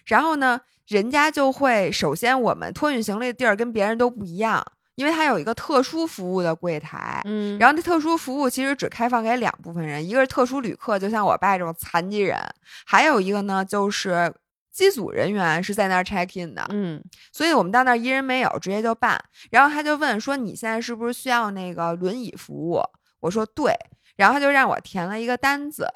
[0.07, 4.65] 然后呢，人家就会首先我们托运行李的地儿跟别人都不一样，
[4.97, 7.21] 因为它有一个特殊服务的柜台。
[7.25, 12.39] 嗯，然后那特殊服务其实只开放给两部分人，一个是特殊旅客，就像我爸这种残疾人，
[12.87, 14.33] 还有一个呢就是
[14.71, 16.67] 机组人员是在那儿 check in 的。
[16.71, 19.19] 嗯所以我们到那儿一人没有，直接就办。
[19.51, 22.83] 然后他就问说：“你现在是不是需要那个轮椅服务？”
[23.21, 23.73] 我说：“对。”
[24.17, 25.89] 然后他就让我填了一个单子。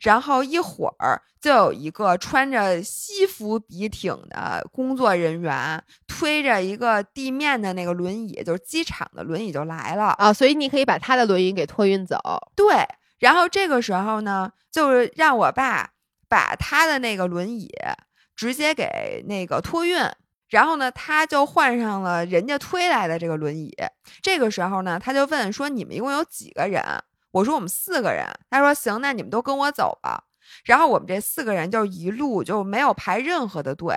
[0.00, 10.14] 然后一会儿就有一个穿着西服笔挺的工作人员推着一个地面的那个轮椅，就是机场的轮椅就来了。
[10.18, 12.18] 啊，所以你可以把他的轮椅给托运走。
[12.54, 12.86] 对，
[13.18, 15.90] 然后这个时候呢，就是让我爸
[16.28, 17.70] 把他的那个轮椅
[18.34, 19.98] 直接给那个托运，
[20.48, 23.74] 然后呢，他就换上了人家推来的这个轮椅。
[24.22, 26.82] 这个时候呢，他就问说：“你们一共有几个人？”
[27.32, 30.24] 我说：“我们四个人。”他说：“行，那你们都跟我走吧。”
[30.64, 33.96] 然后我们这四个人就一路就没有排任何的队，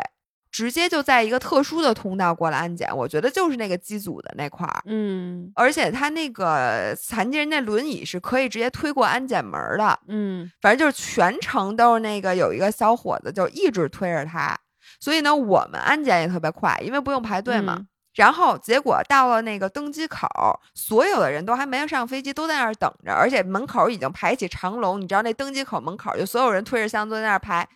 [0.50, 2.96] 直接就在一个特殊的通道过了安检。
[2.96, 4.82] 我觉得就是那个机组的那块儿。
[4.86, 14.58] 嗯而且他那个残疾人那轮椅是可以直接推过安检门儿的，嗯反正就是全程都是那个有一个小伙子就一直推着他，
[15.02, 17.76] 所以呢，我们安检也特别快，因为不用排队嘛。
[17.80, 20.28] 嗯然后结果到了那个登机口，
[20.74, 25.00] 所有的人都还没有上飞机，都在那儿等着，而且门口已经排起长龙。
[25.00, 27.68] 你知道那登机口门口就所有人推着箱子在那儿排，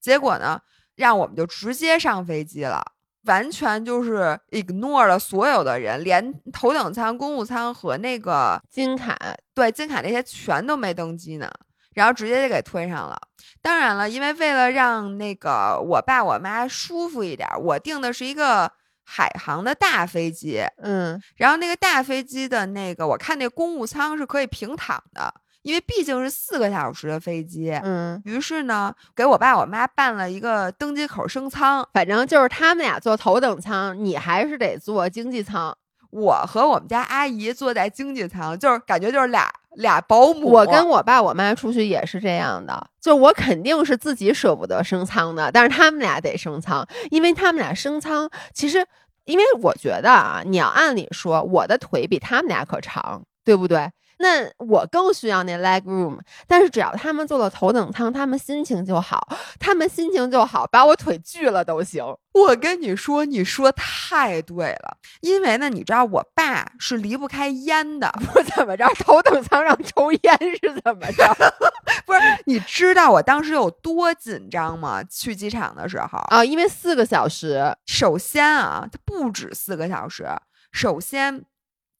[0.00, 0.60] 结果呢，
[0.96, 2.92] 让我们就直接上飞机了。
[3.26, 9.18] 完全就是 ignore 了所有的人，连头等舱、公务舱和那个金卡，
[9.52, 11.50] 对金卡那些全都没登机呢，
[11.94, 13.18] 然后直接就给推上了。
[13.60, 18.70] 当然了，因为为了让那个我爸我妈舒服一点，我订的是一个
[19.08, 27.70] 海航的大飞机，嗯然后那个大飞机的那个我看那公务舱是可以平躺的，因为毕竟是四个小时的飞机。
[27.84, 35.76] 嗯，于是呢，给我爸我妈办了一个登机口升舱，反正就是他们俩坐头等舱，你还是得坐经济舱。
[36.10, 40.50] 我和我们家阿姨坐在经济舱，就是感觉就是俩俩保姆。
[40.50, 48.86] 我跟我爸我妈出去也是这样的，就我肯定是自己舍不得升舱的，但是他们俩得升舱，因为他们俩升舱，其实
[49.24, 53.90] 因为我觉得啊，你要按理说我的腿比他们俩可长，对不对？
[54.18, 62.04] 那我更需要那 leg room，但是只要他们坐了头等舱，他们心情就好，他们心情就好，把我腿锯了都行。
[62.32, 68.86] 我跟你说，你说太对了，因为呢，你知道我爸是离不开烟的，我怎么着？
[68.98, 71.34] 头等舱让抽烟是怎么着？
[72.04, 72.20] 不是？
[72.44, 75.02] 你知道我当时有多紧张吗？
[75.04, 80.26] 去机场的时候，啊，因为四个小时，首先啊，它不止四个小时。
[80.72, 81.42] 首先，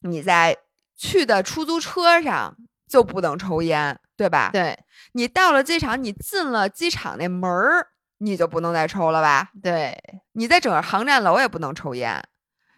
[0.01, 0.55] 你在
[0.97, 2.57] 去的出租车上
[2.89, 4.51] 就不能抽烟，对吧？
[4.53, 4.79] 对
[5.13, 9.51] 你到了机场，你进了机场那门儿，你就不能再抽了吧？
[9.63, 9.97] 对，
[10.33, 12.23] 你在整个航站楼也不能抽烟。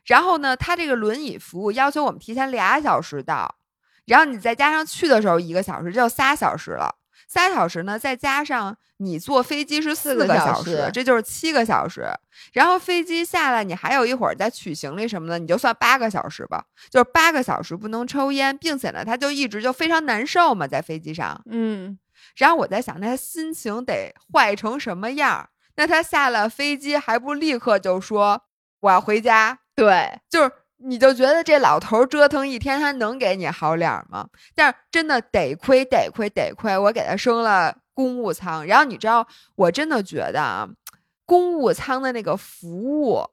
[0.04, 3.56] 然后呢，他这个轮椅服务要求我们提前俩小时到，
[4.06, 6.94] 然后你再加上去的时候一个小时，这就仨小时了。
[7.28, 12.06] 仨小时呢，再加上你坐飞机是四个个小小时这就是七个小时。
[12.54, 16.64] 然后飞机下来，你还有一会儿再取行李什么的，你就算八个小时吧。
[16.90, 21.38] 就是八个小时不能抽烟，并且呢，他就一直就非常难受嘛，在飞机上。
[21.50, 21.98] 嗯，
[22.36, 25.48] 然后我在想，那他心情得坏成什么样儿？
[25.76, 28.42] 那他下了飞机还不立刻就说
[28.80, 29.58] 我要回家？
[29.76, 34.26] 对，就是你就觉得这老头儿折腾一天，他能给你好脸儿吗？
[34.54, 38.64] 但是真的得亏得亏得亏，我给他升了公务舱。
[38.66, 40.68] 然后你知道，我真的觉得啊，
[41.26, 43.24] 公务舱的那个服务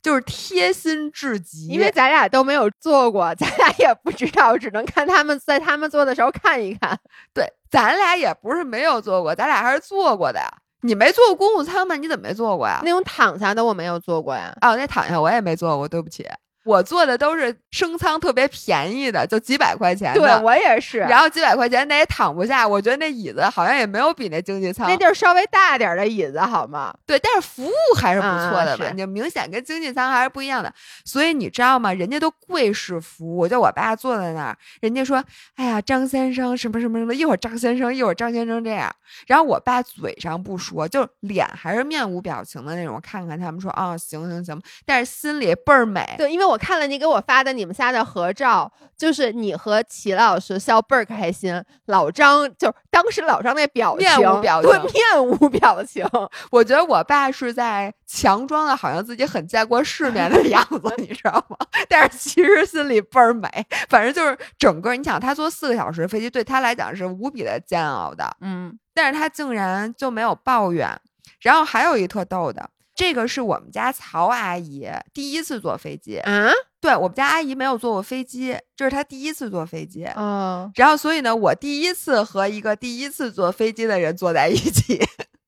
[0.00, 1.66] 就是贴心至极。
[1.66, 6.96] 因为咱俩都没有坐过，咱俩也不知道，只能看他们在他们坐的时候看一看。
[7.34, 10.48] 对，咱俩也不是没有坐过，咱俩还是坐过的呀。
[10.82, 11.96] 你没坐过公务舱吗？
[11.96, 12.80] 你怎么没坐过呀？
[12.84, 14.56] 那种躺下的我没有坐过呀。
[14.60, 16.24] 哦，那躺下我也没坐过，对不起。
[16.64, 20.14] 我坐的都是升舱特别便宜的，就几百块钱。
[20.14, 20.98] 对我也是。
[20.98, 26.94] 然后几百块钱那也躺不下，我觉得那椅子好像也没有比那经济舱那地儿稍微大点的椅子好吗？
[27.06, 30.72] 对，但是服务还是不错的嘛，就明显跟经济舱还是不一样的。
[31.04, 31.92] 所以你知道吗？
[31.92, 35.22] 人家都贵式服务，就我爸坐在那儿，人家说
[35.56, 38.90] ：“哎呀，张先生什么什么什么，一会儿张先生，一会儿张先生这样。”
[39.26, 46.14] 然后我爸嘴上不说，就脸还是面无表情的那种，看看他们说：“哦，行行行。”但是心里倍儿美。
[46.16, 47.44] 对，因为我看了你给我发。
[47.44, 51.62] 的你们仨的合照，就是你和齐老师笑倍儿开心。
[51.86, 56.06] 老张就是当时老张那表情，面无表情，面无表情。
[56.50, 61.56] 我觉得我爸是在强装的，好像自己很见过世面的样子， 你知道吗？
[61.86, 63.46] 但是其实心里倍儿美。
[63.90, 68.24] 反正就是整个，你想他坐四个小时飞机，对他来讲是无比的煎熬的。
[68.40, 70.98] 嗯，但是他竟然就没有抱怨。
[71.40, 72.70] 然后还有一特逗的。
[72.94, 76.48] 这个是我们家曹阿姨第一次坐飞机啊，
[76.80, 80.70] 对我们家阿姨没有坐过飞机，这是她第一次坐飞机嗯。
[80.76, 85.00] 然后所以呢，我第一次和一个第一次坐飞机的人坐在一起，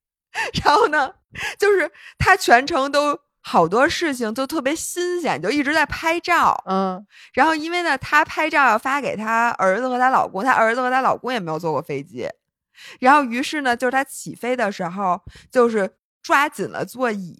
[0.65, 1.15] 然后呢，
[1.57, 7.07] 就是她全程都好多事情都特别新鲜，就一直在拍照，嗯。
[7.33, 12.29] 然后因为呢，她拍照要发给她儿子和她老公，她儿子和她老公也没有坐过飞机，
[12.99, 15.89] 然后于是呢，就是她起飞的时候，就是。
[16.27, 17.39] 抓紧了座椅，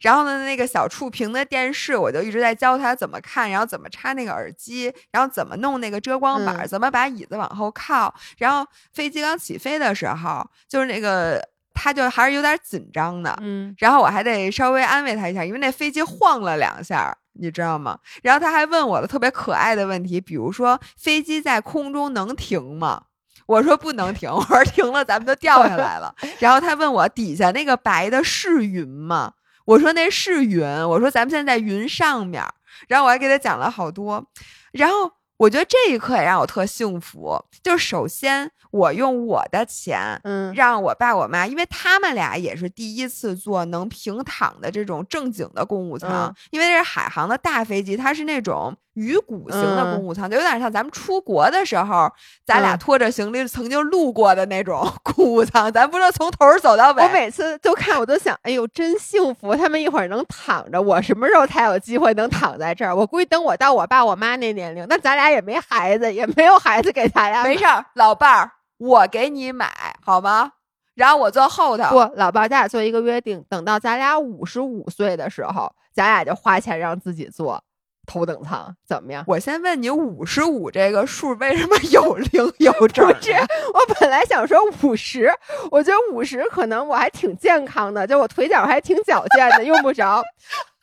[0.00, 8.14] 然后呢，那个小触屏的电视，我就一直在教他怎么看，然后怎么插那个耳机，然后怎么弄那个遮光板，怎么把椅子往后靠。
[8.38, 11.38] 然后飞机刚起飞的时候，就是那个
[11.74, 17.98] 他就还是有点紧张的，嗯，然后我还得稍微安慰他一下，因为那飞机晃了两下，你知道吗？
[18.22, 23.02] 然后他还问我了特别可爱的问题，比如说飞机在空中能停吗？
[23.46, 26.14] 我说不能停，我说停了咱们就掉下来了。
[26.40, 29.32] 然后他问我底下那个白的是云吗？
[29.66, 30.62] 我说那是云。
[30.62, 32.42] 我说咱们现在在云上面。
[32.88, 34.24] 然后我还给他讲了好多。
[34.72, 37.38] 然后我觉得这一刻也让我特幸福。
[37.62, 48.76] 就首先我用我的钱，嗯，让我爸我妈，因为他们俩也是第一次坐能平躺的这种正经的公务舱，因为那是海航的大飞机，它是那种。
[48.94, 52.10] 鱼骨型的公务舱就有点像咱们出国的时候，
[52.46, 55.72] 咱俩拖着行李曾经路过的那种公务舱。
[55.72, 57.02] 咱不是从头走到尾。
[57.02, 59.54] 我每次都看，我都想，哎呦，真幸福！
[59.56, 62.94] 他们一会儿能躺着，我什么时候才有机会能躺在这儿？
[62.94, 67.42] 我估计等我到我爸我妈那年龄，那咱俩也没孩子，也没有孩子给咱俩。
[67.42, 69.68] 没事儿，老伴儿，我给你买
[70.04, 70.52] 好吗？
[70.94, 71.84] 然后我坐后头。
[71.90, 77.60] 不，老伴儿，咱俩做一个约定，等到咱俩五十五岁的时候，咱俩就花钱让自己坐。
[78.06, 79.24] 头等舱怎么样？
[79.26, 83.06] 我先问你，五十五这个数为什么有零 有整？
[83.06, 83.32] 不是，
[83.72, 85.30] 我本来想说五十，
[85.70, 90.22] 我觉得五十可能我还挺健康的，就我腿脚还挺矫健的，用不着。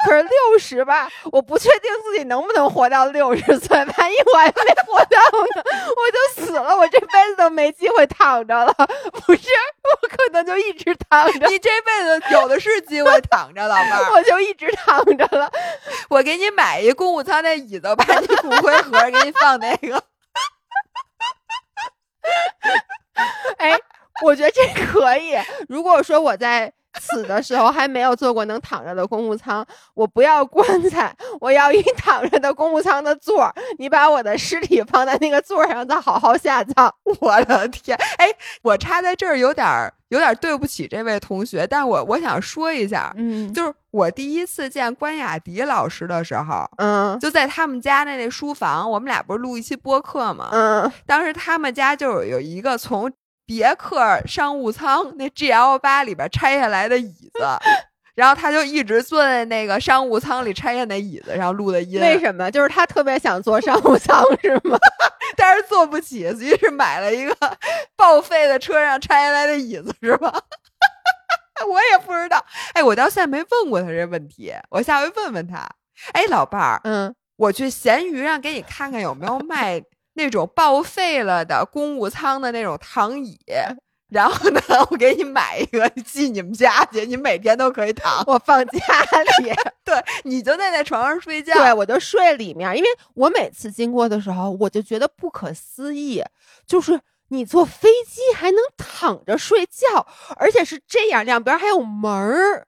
[0.03, 3.77] 可是六十吧，我不确定自己能不能活到六十岁。
[3.77, 5.19] 万一我还没活到
[5.55, 5.63] 呢，
[5.95, 8.73] 我就死了，我这辈子都没机会躺着了。
[8.73, 9.47] 不是，
[10.01, 11.47] 我可能就一直躺着。
[11.47, 14.09] 你这辈子有的是机会躺着，老妹儿。
[14.11, 15.51] 我就一直躺着了。
[16.09, 20.03] 我给你买一公务舱那椅子，把你骨灰盒给你放那个。
[23.57, 23.79] 哎，
[24.23, 25.37] 我觉得这可以。
[25.69, 26.73] 如果说我在。
[26.99, 33.53] 死的时候还没有坐过能躺着的公务舱，我不要棺材，我要一躺着的公务舱的座儿。
[33.77, 36.93] 你把我的尸体放在那个座上，再好好下葬。
[37.19, 38.27] 我的天，哎，
[38.61, 50.49] 我插在这儿有点儿有点对不起这位同学，但我我想说一下，嗯，就是我第一次见关雅迪老师的时候，嗯，就在他们家的那书房，我们俩不是录一期播客吗？
[50.51, 53.11] 嗯，当时他们家就有有一个从。
[53.51, 57.43] 别克商务舱那 G L 八里边拆下来的椅子，
[58.15, 61.99] 然后他就一直坐在那个商务舱里拆下那椅子上录的音。
[61.99, 62.49] 为什么？
[62.49, 64.77] 就是他特别想坐商务舱，是吗？
[65.35, 67.35] 但是坐不起，于是买了一个
[67.97, 70.31] 报废的车上拆下来的椅子，是吧？
[71.67, 72.43] 我也不知道。
[72.73, 75.67] 哎，我到现在没问过他这问题，我下回问问他。
[76.13, 79.83] 哎，老伴儿，嗯，我去闲鱼上给你看看有没有卖。
[80.13, 83.39] 那种报废了的公务舱的那种躺椅，
[84.09, 88.23] 然后呢，我给你买一个寄你们家去，你每天都可以躺。
[88.27, 88.79] 我放家
[89.39, 89.53] 里，
[89.85, 91.53] 对，你就在那床上睡觉。
[91.53, 96.21] 对，我就睡里面，因为我每次经过的时候，我就觉得不可思议，
[96.67, 96.99] 就是
[97.29, 100.05] 你坐飞机还能躺着睡觉，
[100.35, 102.67] 而且是这样，两边还有门儿。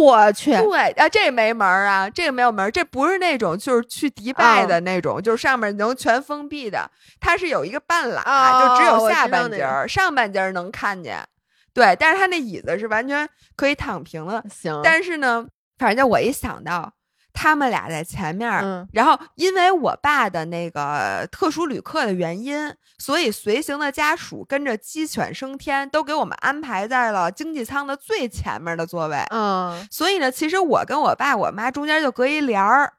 [0.00, 6.90] 我去，对啊，这没门儿啊，这个没有门儿，这不是那种就是去迪拜的那种，就是上面能全封闭的，
[7.20, 11.26] 它是有一个半拉，就只有下半截儿，上半截儿能看见。
[11.72, 14.42] 对，但是它那椅子是完全可以躺平了。
[14.50, 15.46] 行，但是呢，
[15.78, 16.92] 反正我一想到。
[17.32, 18.48] 他们俩在前面，
[18.92, 29.24] 然后因为我爸的那个特殊旅客的原因，所以随行的家属跟着鸡犬升天，都给我们安排在了经济舱的最前面的座位。
[29.30, 32.92] 嗯，所以呢，其实我跟我爸、我妈中间就隔一帘儿，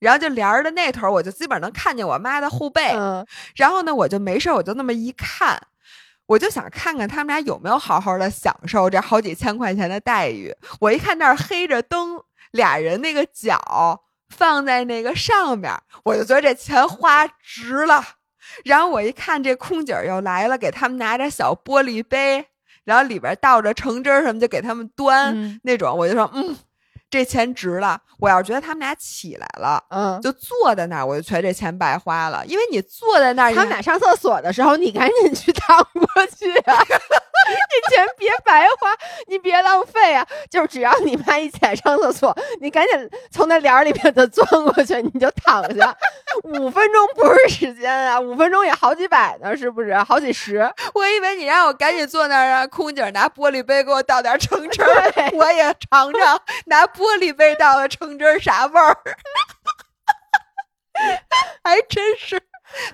[0.00, 2.92] 然后就帘儿的那头，我就基本上能看见我妈的后背。
[3.54, 5.58] 然后呢，我就没事，我就那么一看，
[6.26, 10.54] 我就想看看他们俩有没有好好的享受这好几千块钱的待遇。
[10.80, 12.20] 我一看那儿黑着灯。
[12.56, 15.72] 俩人那个脚放在那个上面，
[16.04, 18.02] 我就觉得这钱花值了。
[18.64, 22.46] 然后我一看这空姐又来了，给他们拿着小玻璃杯，
[22.84, 26.56] 然后里边倒着橙汁什么，就给他们端那种，我就说嗯。
[27.08, 28.02] 这钱值了。
[28.18, 32.44] 我要是觉得他们俩起来了，嗯，就坐在那儿，我就觉得这钱白花了。
[32.46, 36.74] 因为你坐在那儿，他们俩上厕所的时候，你赶紧去趟过去啊！
[37.70, 38.92] 这钱别白花，
[39.28, 40.26] 你别浪费啊！
[40.50, 45.96] 就是只要你妈一起来上厕所，你赶紧从那帘儿里面 的钻过去，你就躺下。
[46.44, 49.94] 五分钟不是时间啊，五分钟也好几百呢，是不是？
[50.02, 50.68] 好几十。
[50.94, 54.82] 我以为你让我赶紧坐那儿，让空姐拿玻璃杯给我倒点橙汁，
[55.34, 56.86] 我也尝尝拿。
[56.86, 58.96] 玻璃杯倒的橙汁啥味儿？
[61.62, 62.40] 还真是。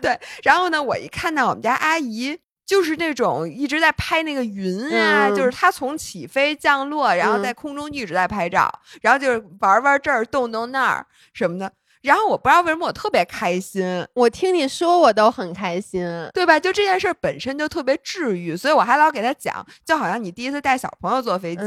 [0.01, 2.39] 对，然后呢，我一看到我们家阿姨，
[2.73, 11.71] 就是那种一直在拍那个云啊，就是它从起飞、降落，然后在空中一直在拍照，然后就是玩玩这儿，动动那儿什么的。
[12.01, 16.03] 然后我不知道为什么我特别开心，我听你说我都很开心，
[16.33, 16.59] 对吧？
[16.59, 21.63] 就这件事本身就特别治愈，所以我还老给他讲，就好像你第一次带小朋友坐飞机，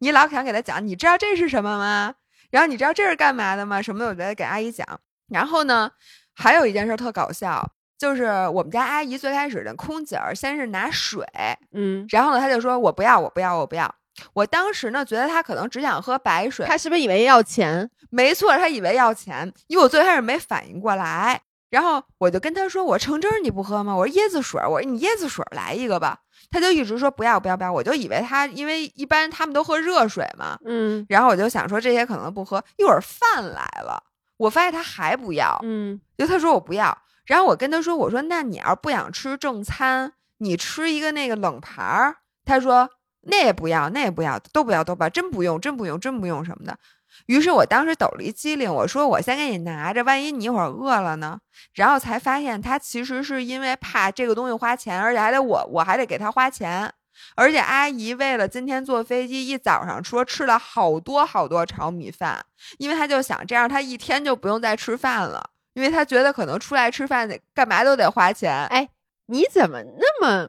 [0.00, 2.14] 你老想给他讲，你知道这是什么吗？
[2.50, 3.82] 然后你知道这是干嘛的吗？
[3.82, 4.86] 什么的，我觉得给阿姨讲。
[5.28, 5.90] 然后呢，
[6.34, 11.24] 还有一件事特搞笑，就是我们家阿姨最开始的空姐儿先是拿水，
[11.72, 13.94] 嗯，然后呢，他就说我不要，我不要，我不要。
[14.32, 17.90] 我当时呢，觉得她可能只想喝白水，她是不是以为要钱？
[18.08, 21.38] 没错，她以为要钱，因为我最开始没反应过来，
[21.68, 26.18] 然后我就跟她说：“我橙汁你不喝吗？”我说：“椰子水。”我说：“你椰子水来一个吧。”
[26.50, 32.62] 她就一直说：“不要，不要，不要。”我就以为她，因为一般他们都喝热水嘛，嗯，然后我就想说这些可能不喝。
[32.78, 34.02] 一会儿饭来了，
[34.38, 36.96] 我发现他还不要，嗯，就他说我不要，
[37.26, 42.16] 然后我跟他说：“我说那你要不想吃正餐，你吃一个那个冷盘儿。”
[42.46, 42.88] 他说。
[43.28, 46.78] 那也不要，那也不要，都不要，都不要，真不用，真不用，真不用什么的。
[47.26, 51.40] 于是我当时抖了一机灵，我说我先给你拿着，万一你一会儿饿了呢？
[51.74, 56.88] 然后才发现他其实是因为怕这个东西花钱，而且还得我我还得给他花钱。
[57.34, 62.46] 而且阿姨为了今天坐飞机，一早上说吃了好多好多炒米饭，
[62.78, 68.64] 因为他就想这样他一天就不用再吃饭了，因为他觉得可能出来吃饭得干嘛都得花钱。
[68.68, 68.88] 哎，
[69.26, 70.48] 你怎么那么？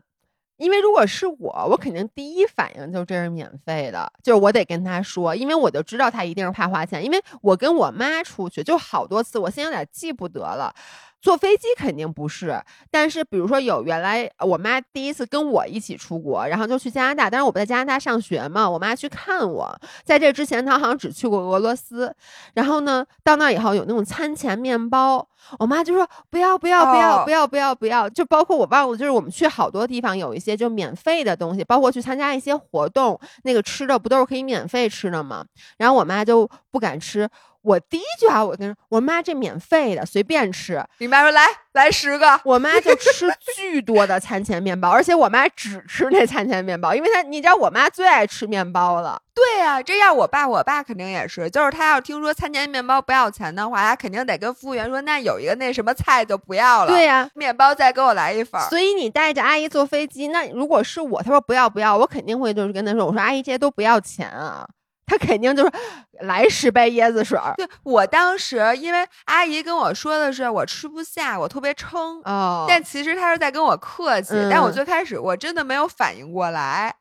[0.55, 10.73] 因为如果是我，我肯定第一反应就这是免费的，就是我得跟他说，因为我就知道他一定是怕花钱，因为我跟我妈出去就好多次，我现在有点记不得了。
[11.21, 12.61] 坐飞机肯定不是，
[12.91, 22.15] 但是比如说有原来我妈第一次跟我一起出国，然后就去加拿大，但是我不在加拿大上学嘛，我妈去看我，在这之前她好像只去过俄罗斯，
[22.53, 25.27] 然后呢到那以后有那种餐前面包，
[25.59, 35.43] 我妈就说不要不要不要不要不要不要，就包括我忘了，就是我们去好多地方有一些就免费的东西，包括去参加一些活动，那个吃的不都是可以免费吃的吗？
[35.77, 37.27] 然后我妈就不敢吃。
[37.67, 40.81] 我第一句话，我跟我妈这免费的，随便吃。
[40.99, 49.21] 你妈说来来十个，我妈就吃巨多的餐前面包，而且我妈只吃那餐前面包，因为她你知道我妈最爱吃面包了。
[49.35, 56.91] 对呀，这要我爸，我爸肯定也是，就是他要听说餐前面包不要钱的话，他肯定得跟服务员说，那有一个那什么菜就不要了。
[56.91, 58.61] 对呀，面包再给我来一份。
[58.69, 64.65] 所以你带着阿姨坐飞机，那如果是我，他说不要不要，我肯定会就是跟他说，我说阿姨这些都不要钱啊。
[65.07, 65.71] 他肯定就是
[66.19, 67.53] 来十杯椰子水儿。
[67.57, 72.21] 对我当时，因为阿姨跟我说的是我吃不下，我特别撑。
[72.23, 74.33] 哦，但其实他是在跟我客气。
[74.51, 76.93] 但我最开始我真的没有反应过来。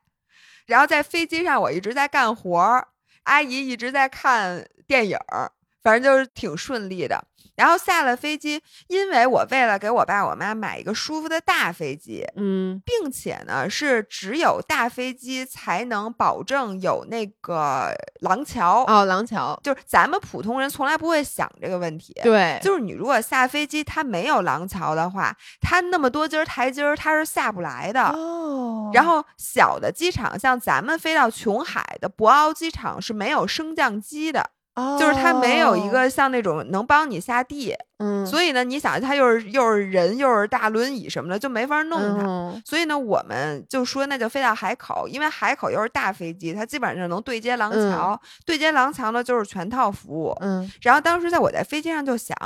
[0.65, 2.87] 然后在飞机上，我一直在干活儿，
[3.23, 5.51] 阿姨一直在看电影儿，
[5.83, 7.23] 反正就是挺顺利的。
[7.57, 22.13] 然后下了飞机，因为我为了给我爸我妈买一个舒服的大飞机，嗯，并且呢是只有大飞机才能保证有那个廊桥哦，廊桥，就是咱们普通人从来不会想这个问题。
[22.23, 28.03] 对，就是你如果下飞机它没有廊桥的话，它那么多阶台阶儿它是下不来的。
[28.03, 34.51] 哦，然后小的机场，像咱们飞到琼海的博鳌机场是没有升降机的。
[34.99, 42.61] 就是它没有一个像那种能帮你下地，嗯，所以呢，你想它又是又是人又是大轮椅什么的，就没法弄它。
[42.63, 50.37] 所以呢，我们就说那就飞到海口，因为海口又是大飞机，它基本上能对接廊桥，对接廊桥呢就是全套服务。
[50.41, 52.37] 嗯，然后当时在我在飞机上就想，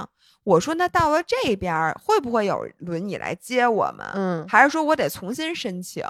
[0.46, 4.08] 我说那到了这边会不会有轮椅来接我们？
[4.14, 6.02] 嗯，还是说我得重新申请？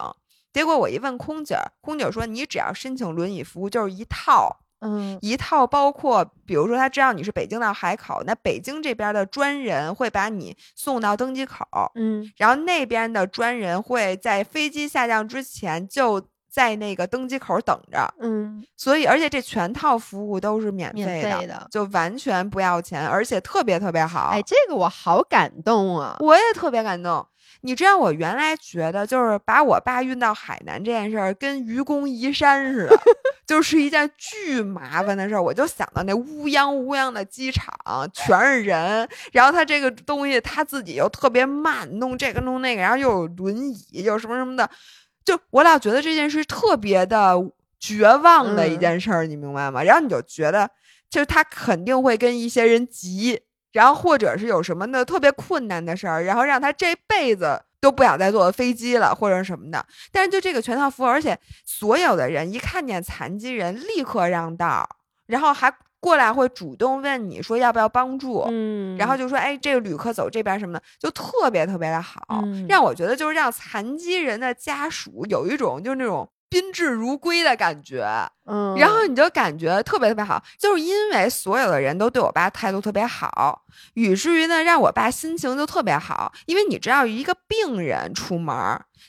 [0.54, 4.60] 结果我一问空姐，空姐说你只要申请轮椅服务就是一套。
[4.82, 11.66] 嗯，一套包括，比如说他知道你是北京到海口，那北京这边的专人会把你送到登机口，
[11.96, 16.22] 嗯，然后那边的专人会在飞机下降之前就
[16.52, 24.32] 在那个登机口等着，嗯，所以而且这全套服务都是免费的，就完全不要钱，而且特别特别好。
[24.34, 26.18] 哎，这个我好感动啊！
[26.20, 27.26] 我也特别感动。
[27.64, 33.00] 你知道我原来觉得就是把我爸运到海南这件事儿跟愚公移山似的，
[33.46, 35.42] 就 是一件巨麻烦的事儿。
[35.42, 37.74] 我就想到那乌泱乌泱的机场
[38.14, 44.70] 全是人，然后他这个东西他自己又特别慢，弄这个弄那个，然后又有轮椅，又什么什么的，
[45.24, 47.36] 就我老觉得这件事特别的
[47.80, 49.84] 绝望的一件事儿，你明白吗？
[49.84, 50.70] 然后你就觉得，
[51.10, 53.42] 就是他肯定会跟一些人急。
[53.72, 59.86] 然后或者是有什么的特别困难的事儿，然后让他这辈子都不想再坐飞机了，或者什么的。
[60.12, 64.88] 但是就这个全套服务，而且所有的人一看见残疾人立刻让道，
[65.28, 76.30] 然后还过来会主动问你说要不要帮助，嗯，然后就说哎这个旅客走这边什么的，就特别特别的好，让我觉得就是让残疾人的家属有一种就是那种。
[76.54, 78.06] 宾至如归的感觉，
[78.52, 83.64] 嗯，然后你就感觉特别特别好，就是因为所有的人都对我爸态度特别好，
[83.96, 86.32] 以至于呢，让我爸心情就特别好。
[86.46, 88.56] 因为你知道，一个病人出门，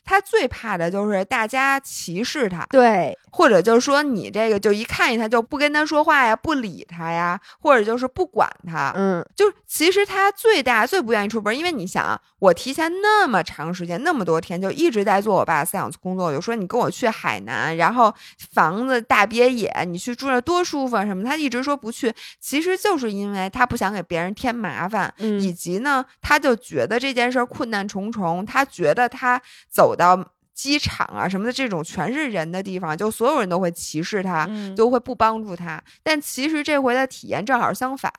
[0.04, 17.12] 他最怕的就是大家歧视他，对，或者就是说你这个就一看见他就不跟他说话呀，不理他呀，或者就是不管他，嗯，就其实他最大最不愿意出门，因为你想，我提前那么长时间那么多天就一直在做我爸思想工作，就说你跟我去。
[17.12, 18.14] 海南，然后
[18.54, 21.24] 房子大别野，你去住那多舒服啊什么？
[21.24, 30.22] 他一直说不去，其实就是因为他不想给别人添麻烦，以及呢，他就觉得这件事困难重重，他觉得他走到
[30.52, 35.82] 机场啊什么的这种全是人的地方，就所有人都会歧视他，就会不帮助他。
[36.02, 38.12] 但其实这回的体验正好相反，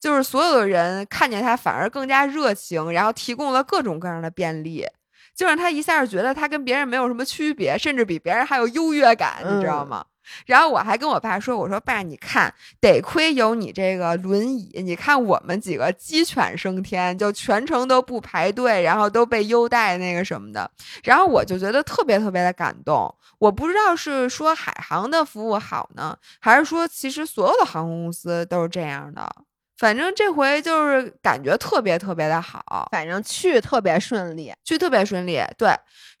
[0.00, 4.86] 就是所有的人看见他反而更加热情，然后提供了各种各样的便利。
[5.34, 10.02] 就让他一下觉得他跟别人没有什么区别，甚至比别人还有优越感，你知道吗？
[10.46, 20.70] 然后我还跟我爸说：“我说爸，你看，得亏有你这个轮椅，你看我们几个鸡犬升天，就全程都不排队，然后都被优待那个什么的。
[21.04, 23.14] 然后我就觉得特别特别的感动。
[23.38, 29.30] 我不知道是说海航的服务好呢，还是说其实所有的航空公司都是这样的。”
[29.78, 35.38] 反正这回就是感觉特别特别的好，反正去特别顺利，去特别顺利。
[35.58, 35.68] 对，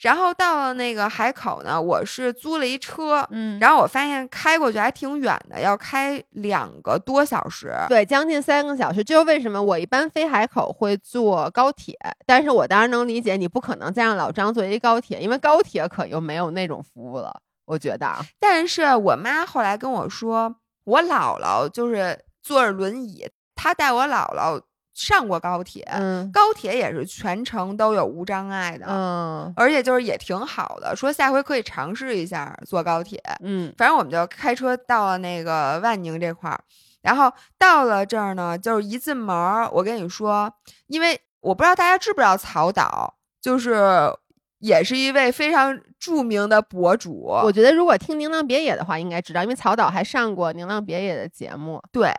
[0.00, 9.02] 然后到了那个海口呢，我是租了一车，嗯，然后我发现开过去还挺远的，要开两个多小时，对，将近三个小时。
[9.02, 11.96] 就是为什么我一般飞海口会坐高铁，
[12.26, 18.16] 但是我当然能理解你不可能再让老张坐一高铁，因为高铁可又没有那种服务了，我觉得。
[18.38, 23.26] 但是我妈后来跟我说，我姥姥就是坐着轮椅。
[23.56, 24.62] 他带我姥姥
[24.94, 25.84] 上过高铁，
[26.32, 30.94] 高铁也是全程都有无障碍的，嗯，而且就是也挺好的。
[30.94, 36.60] 说下回可以尝试一下坐高铁，嗯，反正我们就开车到了那个万宁这块儿，
[37.02, 39.34] 然后到了这儿呢，就是一进门，
[39.72, 40.52] 我跟你说，
[40.86, 44.14] 因为我不知道大家知不知道曹岛，就是。
[44.58, 47.24] 也是一位非常著名的博主。
[47.44, 51.82] 我觉得如果听《宁浪别野》的话，应该知道，因为曹导还上过《宁浪别野》的节目。
[51.92, 52.12] 对，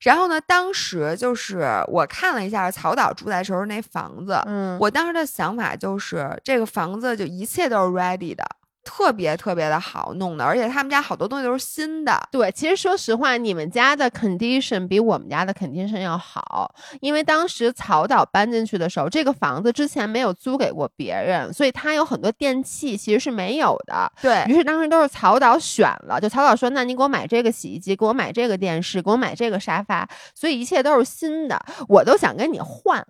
[0.00, 8.44] 然后呢，当时就是我看了一下曹导住在时候那房子，嗯，我当时的想法就是这个房子就一切都是 ready 的，
[8.84, 12.20] 特别特别的好弄的，而且他们家好多东西都是新的。
[12.30, 24.10] 对，其实说实话，你们家的 condition 比我们家的 condition 要好，因为当时曹导搬进去的时候，这个房子之前没有租给过别人，所以他有很多电器其实是没有的。
[24.20, 33.06] 对于是当时都是曹导选了，就曹导说：“那你给我买这个洗衣机，给我买这个电视，给我买这个沙发。”所以一切都是新的，我都想跟你换。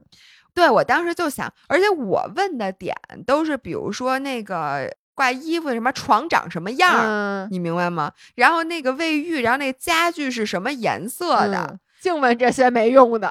[0.55, 2.95] 对我当时就想，而且我问的点
[3.27, 4.93] 都是，比如说那个。
[5.15, 8.13] 挂衣服什么床长什么样儿，你明白吗？
[8.35, 11.79] 然后那个卫浴，然后那个家具是什么颜色的？
[12.01, 13.31] 净问这些没用的。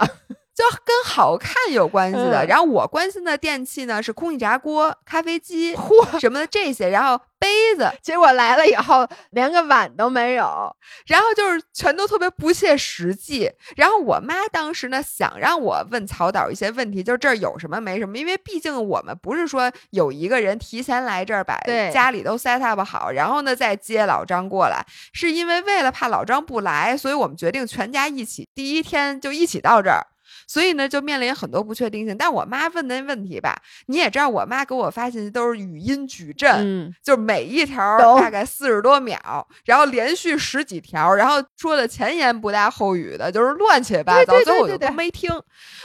[0.53, 5.75] 就跟好看有关系的，然后我关心的电器呢是空气炸锅、咖啡机
[6.19, 10.75] 什么的这些，然后杯子，结果来了以后连个碗都没有，
[11.07, 13.49] 然后就是全都特别不切实际。
[13.77, 21.57] 然后我妈当时呢想让我问曹导一些问题，就是这儿有什么没什么，因为毕竟我们不是说有一个人提前来这儿把
[21.91, 30.05] 家里都 set up 好，然后呢再接老张过来，是因为为了怕老张不来，所以我们决定全家一起第一天就一起到这儿。
[30.51, 32.17] 所以呢，就面临很多不确定性。
[32.17, 44.33] 但我妈问的问题吧，你也知道，我妈给我发信息都是语音矩阵，就是每一条大概四十多秒，然后连续十几条，然后说的前言不搭后语的，就是乱七八糟。
[44.43, 45.31] 最后我就都没听，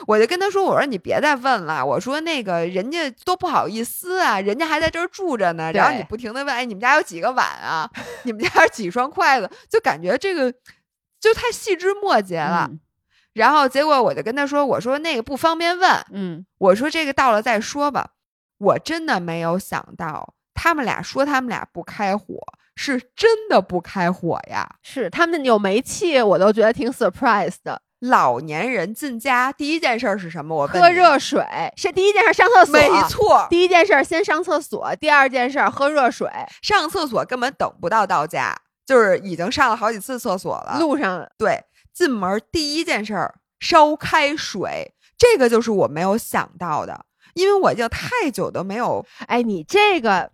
[0.09, 5.71] 我就跟她说：“我说你别再问了，我说那个人家都不好意思啊，人家还在这儿住着呢。
[5.73, 7.89] 然后你不停的问，哎，你们家有几个碗啊？
[8.25, 9.49] 你们家有几双筷子？
[9.71, 10.53] 就感觉这个
[11.21, 12.69] 就太细枝末节了。”
[13.37, 18.13] 然后结果我就跟他说：“我说那个不方便问，嗯，我说这个到了再说吧。
[18.57, 22.41] 我真的没有想到，他们俩说他们俩不开火，
[22.75, 24.67] 是真的不开火呀。
[24.83, 27.83] 是他们有煤气，我都觉得挺 surprise 的。
[28.01, 30.57] 老年人进家第一件事是什么？
[30.57, 31.45] 我喝热水
[31.77, 32.73] 是第一件事，上厕所。
[32.73, 36.31] 没错，第一件事先上厕所，第二件事喝热水。
[36.63, 38.57] 上厕所根本等不到到家，
[38.87, 40.79] 就是已经上了好几次厕所了。
[40.81, 41.63] 路上对。
[41.97, 49.07] 进门第一件事儿烧开水，这个就是我没有想到的，因为我已经太久都没有。
[49.27, 50.31] 哎，你这个，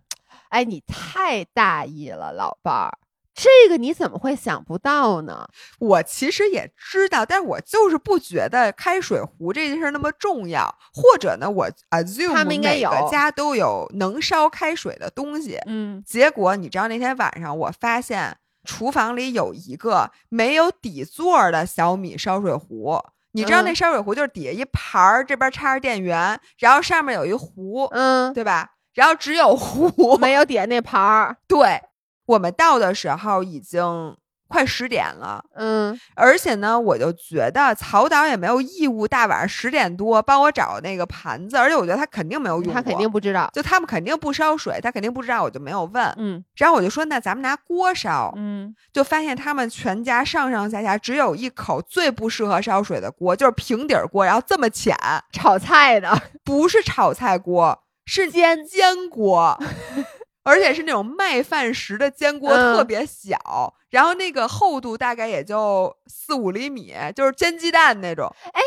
[0.49, 2.97] 哎，你太大意了，老伴儿，
[3.33, 5.47] 这个你怎么会想不到呢？
[5.79, 15.57] 我其实也知道，但是我就是不觉得开水壶这件事那么重要，或者呢，我 assume 每个家都有能烧开水的东西。
[15.65, 18.35] 嗯，结果你知道那天晚上我发现。
[18.63, 22.99] 厨房里有一个没有底座的小米烧水壶，
[23.31, 28.71] 你知道那烧水壶就是底下一盘儿，这边插着电源，然后上面有一壶，嗯，对吧？
[28.93, 31.37] 然后只有壶，没有底下那盘儿。
[31.47, 31.81] 对，
[32.25, 34.15] 我们到的时候已经。
[34.47, 54.95] 快十点了，嗯，而且呢，我就觉得曹导也没有义务大晚上十点多帮我找那个盘子，而且我觉得他肯定没有用过，他肯定不知道，就他们肯定不烧水，他肯定不知道，我就没有问，嗯，然后我就说那咱们拿锅烧，嗯，就发现他们全家上上下下只有一口最不适合烧水的锅，就是平底锅，然后这么浅，
[55.31, 56.21] 炒菜的。
[56.45, 59.57] 不是炒菜锅，是煎煎锅。
[60.45, 68.27] 而且是那种麦饭石的煎锅，特别小，然后那个厚度大概也就四五厘米，就是煎鸡蛋那种。
[68.51, 68.59] 哎，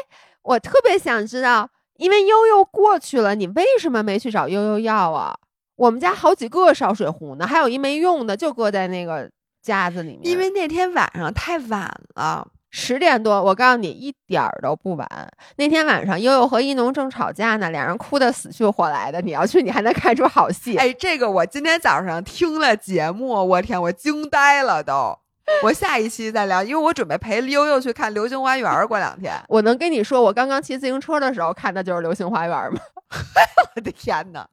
[0.42, 5.36] 我特别想知道，因为悠悠过去了，你为什么没去找悠悠要啊？
[5.74, 9.28] 我们家好几个烧水壶呢，还有一没用的，就搁在那个
[9.60, 10.20] 架子里面。
[10.22, 12.46] 因为那天晚上太晚了。
[12.78, 15.08] 十点多，我告诉你一点儿都不晚。
[15.56, 19.18] 那天晚上，悠悠和一农正吵架呢，俩人哭得死去活来的。
[19.22, 20.76] 你要去，你还能看出好戏。
[20.76, 25.18] 哎，这个我今天早上听了节目，我天，我惊呆了都。
[25.62, 28.70] 我下一期再聊，因为我准备陪悠悠去看《流星花园》。
[28.86, 32.78] 过两天，我能跟你说，我刚刚骑自行车的时候看的就是《流星花园》吗？
[33.76, 34.48] 我的天哪！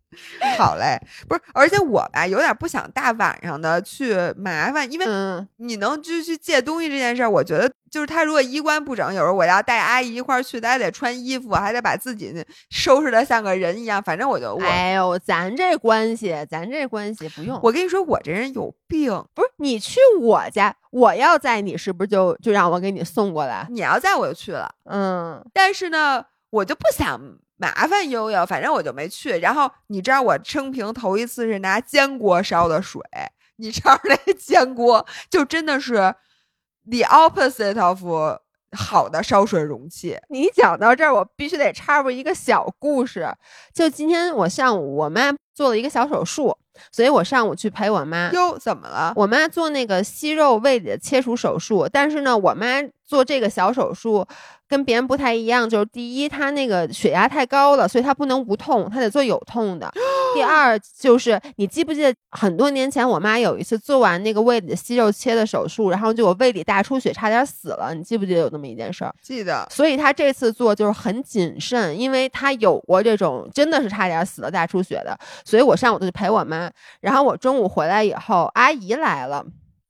[0.57, 5.05] 好嘞，不是，而且我吧有点不想大晚上的去麻烦，因为
[5.57, 14.01] 你能就去借东西这件事儿，我觉得就是他如果衣冠不整，有时候我要带阿姨一块儿去，还得穿衣服，还得把自己收拾的像个人一样。
[14.03, 17.59] 反正我就，哎呦，咱这关系，咱这关系不用。
[17.63, 23.65] 我跟你说，我这人有病，不是你去我家，我要在你是不是就就让我给你送过来？
[23.71, 27.19] 你要在我就去了，嗯，但是呢，我就不想。
[27.57, 29.39] 麻烦悠悠，反正我就没去。
[29.39, 33.01] 然后你知道我生平头一次是拿煎锅烧的水，
[33.57, 35.93] 你知道那煎锅就真的是
[36.89, 38.03] the opposite of
[38.75, 40.17] 好的烧水容器。
[40.29, 43.31] 你讲到这儿，我必须得插入一个小故事。
[43.73, 46.57] 就今天我上午，我妈做了一个小手术。
[46.91, 48.31] 所以我上午去陪我妈。
[48.31, 49.13] 哟，怎么了？
[49.15, 54.25] 我妈做那个息肉胃里的切除手术，但是呢，我妈做这个小手术
[54.67, 59.91] 跟别人不太一样，就是第一，他那个血压太高了，所以他不能无痛，他得做有痛的。
[60.33, 67.93] 第二就是你记不记得很多年前我妈有一次做完那个胃里的息肉切的手术，然后就我胃里大出血，差点死了。
[67.93, 69.13] 你记不记得有那么一件事儿？
[69.21, 69.67] 记得。
[69.69, 75.15] 所以她这次做就是很谨慎，因为她有过这种真的是差点死了大出血的。
[75.45, 79.45] 所以我上午就去陪我妈，然后我中午回来以后，阿姨来了，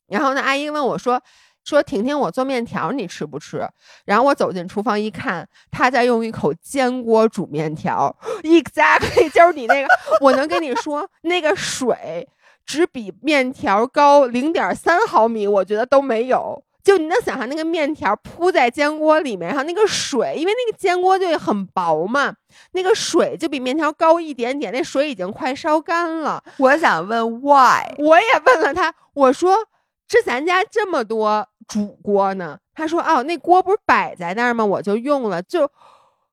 [0.08, 1.22] 然后呢，阿姨问我说。
[1.64, 3.68] 说婷婷，我做面条，你吃不吃？
[4.06, 8.16] 然后我走进厨房一看，他在用一口煎锅煮面条。
[8.44, 9.88] Exactly，就是你那个，
[10.22, 12.28] 我能跟你说，那个水
[12.66, 16.64] 只比面条高零点三毫米，我觉得都没有。
[16.84, 22.36] 就你能想象那个面条铺在煎锅里面，然后那个水，因为那个煎锅就很薄嘛，
[22.74, 26.44] 那个水就比面条高一点点，那水已经快烧干了。
[26.58, 29.56] 我想问 why，我也问了他，我说
[30.06, 31.48] 这咱家这么多。
[31.68, 32.58] 煮锅呢？
[32.76, 34.66] 他说：“哦，那锅不是摆在那儿吗？
[34.66, 35.42] 我就用了。
[35.44, 35.70] 就，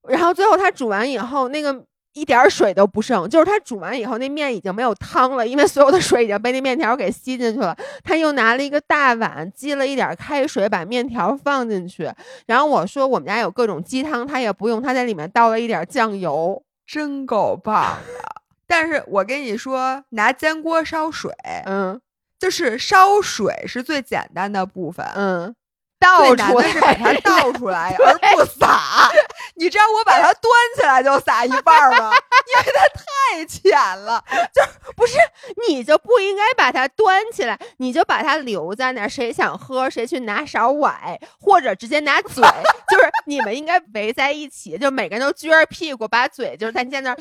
[0.09, 3.29] 然后最后他煮完以后，那个一点水都不剩。
[3.29, 7.77] 就是他煮完以后，那面已经没有汤了，因为所有的水已经被那面条给吸进去了。
[8.03, 12.11] 他又拿了一个大碗，积了一点开水，把面条放进去。
[12.47, 18.43] 然后我说我们家有各种鸡汤，他也不用，他在里面倒了一点酱油，真够棒的。
[18.67, 21.33] 但是我跟你说，拿煎锅烧水，
[21.67, 22.01] 嗯。”
[22.41, 25.55] 就是烧水是最简单的部分，嗯，
[26.01, 29.11] 倒出来是把它 倒出来，而不撒。
[29.57, 32.11] 你知道我把它 端起来就撒一半吗？
[32.51, 32.89] 因为它
[33.37, 34.25] 太浅了，
[34.55, 34.63] 就
[34.97, 35.19] 不是
[35.69, 42.43] 你就不应该把它端起来，你就把它留在那儿，谁想喝谁去拿勺崴，或者直接拿嘴，
[42.91, 47.17] 就是你们应该围在一起，就每个人都撅着屁股，把嘴就是在在那儿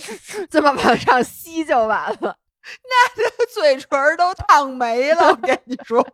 [0.50, 2.38] 这么往上吸就完了。
[2.84, 6.06] 那这嘴唇都烫没了，我跟你说。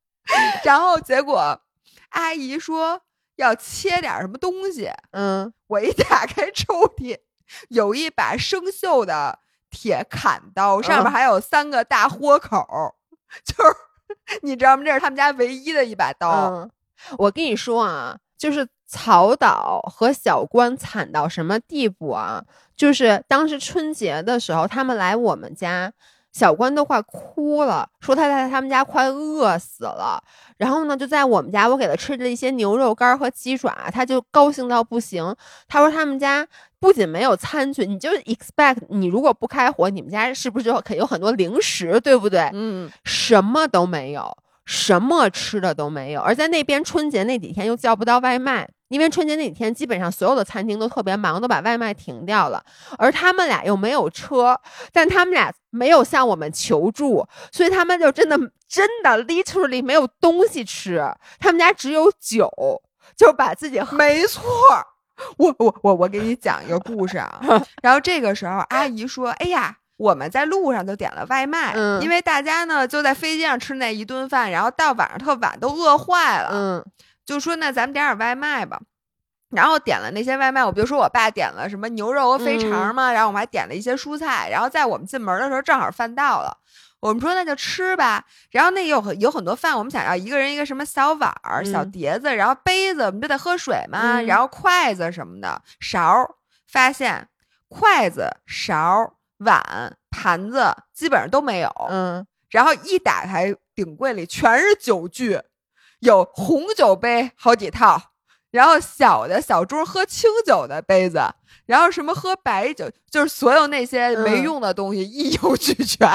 [0.64, 1.60] 然后结果
[2.10, 3.02] 阿姨说
[3.36, 7.18] 要切点什么东西，嗯，我一打开抽屉，
[7.68, 9.38] 有一把生锈的
[9.70, 12.94] 铁砍刀，上面还有三个大豁口，
[13.44, 14.84] 就是 你知道吗？
[14.84, 16.70] 这是他们家唯一的一把刀。
[17.18, 22.44] 我跟你说啊，就是曹导和小关惨到什么地步啊？
[22.76, 25.90] 就是当时春节的时候，他们来我们家，
[26.30, 30.22] 小关都快哭了，说他在他们家快饿死了。
[30.58, 35.34] 然后呢，就在我们家，我给他吃了一些牛肉干和鸡爪，他就高兴到不行。
[35.66, 36.46] 他说他们家
[36.78, 42.50] 不仅没有餐具，你就 expect 你如果不开火，你们家是不是就肯有很多零食，对不对？
[42.52, 46.20] 嗯，什么都没有，什么吃的都没有。
[46.20, 48.68] 而在那边春节那几天又叫不到外卖。
[48.88, 52.62] 因为春节那几天，基本上所有的餐厅都特别忙，都把外卖停掉了。
[52.98, 54.60] 而他们俩又没有车，
[54.92, 58.36] 但他们俩没有向我们求助，所以他们就真的
[58.68, 61.02] 真的 literally 没有东西吃。
[61.38, 62.50] 他们家只有酒，
[63.16, 64.42] 就把自己喝没错。
[65.38, 67.40] 我我我我给你讲一个故事啊。
[67.80, 76.84] 然后这个时候，阿姨说：“哎呀，我们在路上就点了外卖，因为大家呢就在飞机上吃那一顿饭，然后到晚上特晚都饿坏了。”嗯。
[77.24, 78.80] 就说那咱们点点外卖吧，
[79.50, 86.58] 然后点了那些外卖，我比如说我爸点了什么牛肉和肥肠嘛，然后我们还点了一些蔬菜，然后在我们进门的时候正好饭到了，
[86.98, 96.28] 我们说那就吃吧，然后那有有很多饭，我们想要一个人一个什么小碗儿、小碟子，然后杯子，我们不得喝水嘛，然后筷子什么的，勺，
[96.66, 97.28] 发现
[97.68, 99.14] 筷子、勺、
[99.44, 105.40] 碗、盘子基本上都没有，嗯，然后一打开顶柜里全是酒具。
[106.00, 107.96] 有红酒杯好几套，
[108.50, 111.22] 然后小的小盅喝清酒的杯子，
[111.64, 116.08] 然后什么喝白酒，就是所有那些没用的东西一应俱全。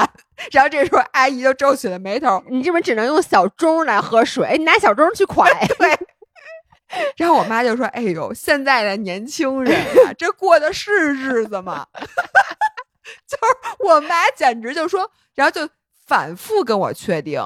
[0.52, 5.48] 然后这时候阿姨就皱起了眉头：“你这边只能用小盅来喝水，你拿小盅去 蒯。”
[5.78, 5.98] 对。
[7.16, 9.74] 然后我妈就说：“哎呦，现在的年轻人
[10.06, 11.86] 啊，这过的是日子吗？”
[13.26, 15.68] 就是我妈简直就说，然后就
[16.06, 17.42] 反复跟我确定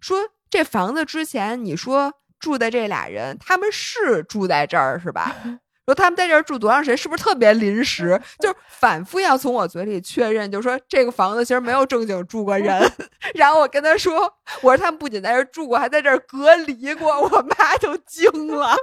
[0.00, 0.30] 说。
[0.52, 5.32] 这房子之前你说住的这俩人，他们是住在这儿是吧？
[5.86, 8.20] 说他们在这儿住多长时间，是不是特别临时？
[8.42, 12.92] 就是反复要从我嘴里确认，就说这个房子其实没有正经住过人。
[13.32, 14.20] 然后我跟他说，
[14.60, 17.20] 我说他们不仅在这儿住过，还在这儿隔离过。
[17.20, 18.74] 我妈就惊了，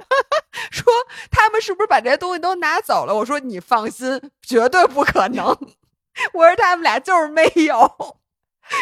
[0.71, 0.85] 说
[1.29, 3.13] 他们是不是把这些东西都拿走了？
[3.13, 5.53] 我说你放心，绝对不可能。
[6.33, 8.17] 我说他们俩就是没有。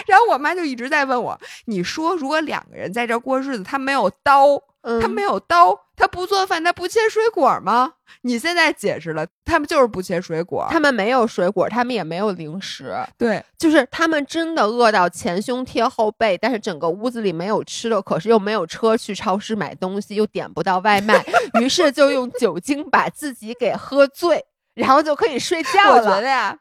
[0.07, 4.59] 然后我妈就一直在问我：“你说，如果两个人在这过日子，他没有刀，
[4.99, 21.23] 他没有刀，他不做饭，他不切水果吗？”你现在解释了，他们就是不切水果，他们没有水果，他们也没有零食，对，就是他们真的饿到前胸贴后背，但是整个屋子里没有吃的，可是又没有车去超市买东西，又点不到外卖，
[21.61, 25.97] 于是就用酒精把自己给喝醉，然后就可以睡觉了。
[25.97, 26.57] 我觉得呀。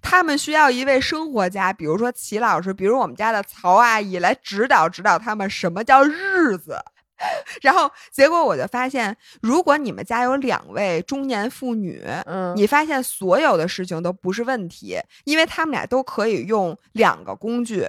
[0.00, 6.78] 他们需要一位生活家，比如说齐老师，比如我们家的曹阿姨来指导指导他们什么叫日子。
[7.62, 17.88] 然后结果我就发现，如果你们家有两位中年妇女，嗯，你发现所有的事情都不是问题，因为他们俩都可以用两个工具，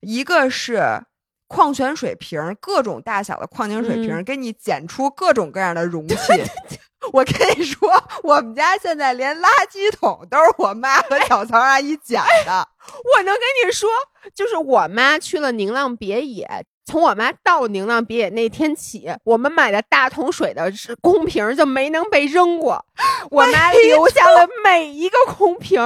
[0.00, 1.04] 一个是
[1.46, 6.16] 矿泉水瓶，各种大小的矿泉水瓶，给你捡出各种各样的容器。
[7.12, 7.90] 我跟你说，
[8.22, 12.68] 我们家现在连垃圾桶都是我妈和小曹阿姨捡的。
[13.14, 13.88] 我能跟你说，
[14.34, 16.48] 就是我妈去了宁浪别野，
[16.84, 22.84] 从我妈到宁浪别野那天起，我们买的大桶水的空瓶就没能被扔过。
[23.30, 25.80] 我妈留下了每一个空瓶。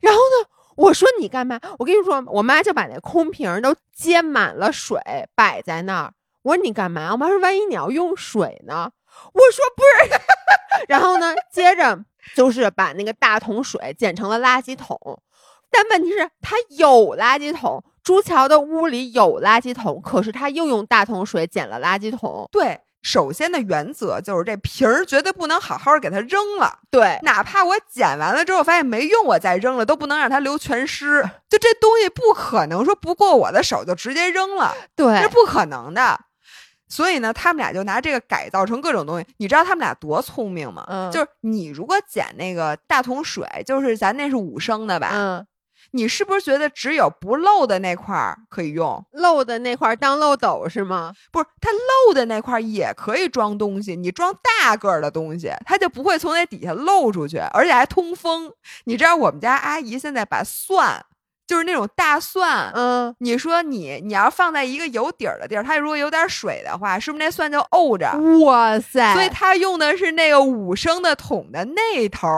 [0.00, 1.60] 然后呢，我说你干嘛？
[1.78, 4.98] 我跟你说，我妈就把那空瓶都接满了水
[5.34, 6.12] 摆在那儿。
[6.42, 7.12] 我说你干嘛？
[7.12, 8.90] 我妈说万一你要用水呢？
[9.32, 9.82] 我说不
[10.14, 10.20] 是。
[10.88, 11.98] 然后呢，接着
[12.34, 14.98] 就是把那个大桶水剪成了垃圾桶。
[15.70, 22.48] 但问题是，他有垃圾桶，朱桥的屋里有垃圾桶，可是他又用大桶水捡了垃圾桶。
[22.52, 26.78] 对，首先的原则就是这瓶儿绝对不能好好给它扔了。
[26.92, 31.28] 对，哪怕我捡完了之后发现没用，我再扔了，都不能让它留全尸。
[31.48, 36.20] 就这东西不可能说不过我的手就直接扔了，对，这不可能的。
[36.94, 39.26] 所以呢，他们俩就拿这个改造成各种东西。
[39.38, 40.84] 你知道他们俩多聪明吗？
[40.86, 45.10] 嗯，就是你如果捡那个大桶水，就是咱那是五升的吧？
[45.12, 45.44] 嗯。
[45.90, 49.04] 你是不是觉得只有不漏的那块儿可以用？
[49.12, 51.12] 漏的那块当漏斗是吗？
[51.30, 53.94] 不是，它漏的那块也可以装东西。
[53.94, 58.52] 你装大个儿的东西，它就不会从那底下漏出去，而且还通风。
[58.84, 61.04] 你知道我们家阿姨现在把蒜，
[61.46, 68.10] 就是那种大蒜，嗯，你说你你要放在一个有底儿的地儿，它如果有点水的话，是不是那蒜就沤着？
[68.44, 69.14] 哇塞！
[69.14, 72.28] 所以它用的是那个五升的桶的那头。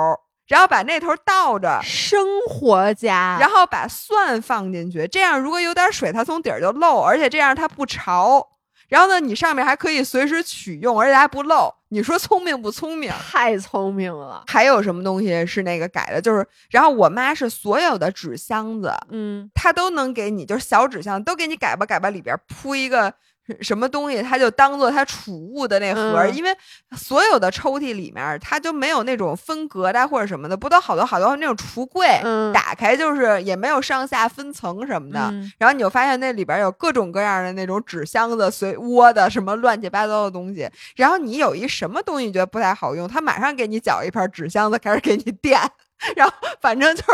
[0.47, 8.47] 然后把那头倒着，生活家，然后把蒜放进去，这样如果有点水，它从底儿就漏，而且这样它不潮。
[8.89, 11.75] 然后呢，你上面还可以随时取用，而且还不漏。
[11.89, 13.11] 你说聪明不聪明？
[13.13, 14.45] 太聪明了。
[14.47, 16.21] 还有什么东西是那个改的？
[16.21, 23.15] 就是，然后我妈是所有的纸箱子，嗯，她都能给你，就是小纸箱都给你改吧改吧，里边铺一个。
[23.61, 26.51] 什么东西，它就当做它储物的那盒，因为
[26.97, 32.21] 所有的抽屉里面，它就没有那种分隔的或者什么的，不都好多好多那种橱柜，
[32.53, 35.33] 打开就是也没有上下分层什么的。
[35.59, 40.69] 然后你就发现那里边有各种各样的那种纸箱子、随窝的什么乱七八糟的东西。
[40.97, 45.61] 然后你有一什么东西觉得不太好用，他马上给你搅一盘纸箱子，开始给你 垫。
[46.17, 47.11] 然后反正就是。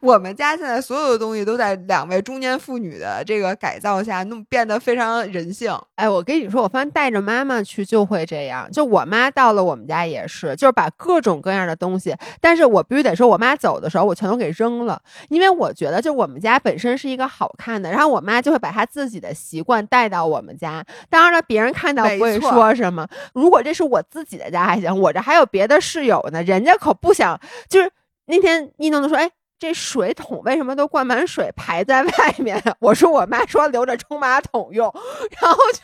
[0.00, 5.76] 我们家现在所有的东西都在两位中年妇女的这个改造下，弄变得非常人性。
[5.96, 8.70] 哎，我跟你说，我发现带着妈妈去就会这样。
[8.70, 20.84] 就我妈到了我们家也是，就是把各种各样的东西，但是我必须得说，我妈走的时候我全都给扔了，因为我觉得就我们家本身是一个好看的，然后我妈就会把她自己的习惯带到我们家。
[21.08, 23.06] 当然了，别人看到不会说什么。
[23.32, 27.40] 如果这是我自己的家还行，我这还有别的室友呢，人家可不想。
[27.68, 27.90] 就是
[28.26, 29.30] 那天一弄就说，哎。
[29.58, 32.62] 这水桶为什么都灌满水排在外面？
[32.80, 34.92] 我说我妈说留着冲马桶用，
[35.40, 35.80] 然后就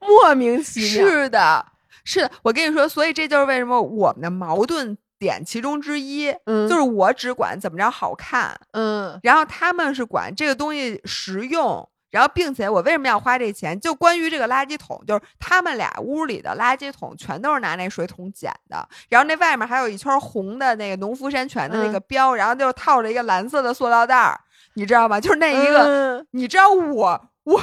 [0.06, 1.08] 莫名其妙。
[1.08, 1.66] 是的，
[2.04, 11.88] 是的，我跟你说，所以这就是为什么我们的矛盾点其中之一，嗯，就是我只管怎么着好看，嗯，然后他们是管这个东西实用。
[12.10, 13.78] 然后，并且我为什么要花这钱？
[13.78, 18.88] 就关于这个垃圾桶，就是他们俩屋里的垃圾桶全都是拿那水桶捡的。
[19.08, 24.40] 然后那外面还有一圈红的那个农夫山泉的那个标，然后就套着一个蓝色的塑料袋儿，
[24.74, 25.20] 你知道吗？
[25.20, 27.62] 就是那一个，你知道我我。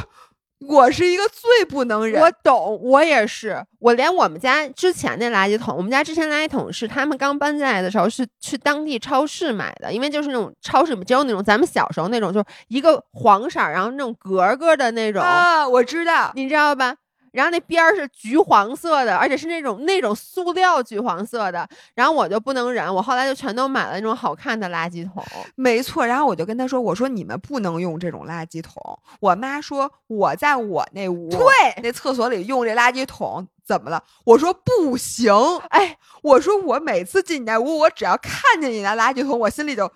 [0.60, 15.22] 我是一个最不能忍，我懂，我也是，我连我们家之前那垃圾桶，我们家之前垃圾桶是他们刚搬进来的时候是去当地超市买的，因为就是那种超市里面只有那种咱们小时候那种，就是一个黄色，然后那种格格的那种。
[15.22, 16.95] 啊，我知道，你知道吧？
[17.36, 21.68] 然后那边儿是橘黄色的，而且是那种那种塑料橘黄色的。
[21.94, 25.24] 然后我就不能忍，我后来就全都买了那种好看的垃圾桶。
[25.56, 28.82] 没错，然后我就跟他说：“我说你们不能用这种垃圾桶。”
[29.20, 31.40] 我妈说：“我在我那屋，对，
[31.84, 35.34] 那厕所里用这垃圾桶怎么了？”我说：“不行。”
[35.70, 39.88] 哎，我说我每次进你那屋，我只要看见你拿垃圾桶，我心里就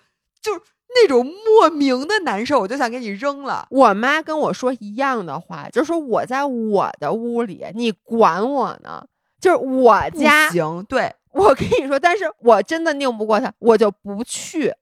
[0.42, 0.60] 就。
[0.92, 3.66] 那种莫名的难受，我就想给你扔了。
[3.70, 9.04] 我妈跟我说一样的话，就说我在我的屋里，你管我呢？
[9.40, 14.74] 就是我家行，对我跟你说，但是我真的拧不过他，我就不去。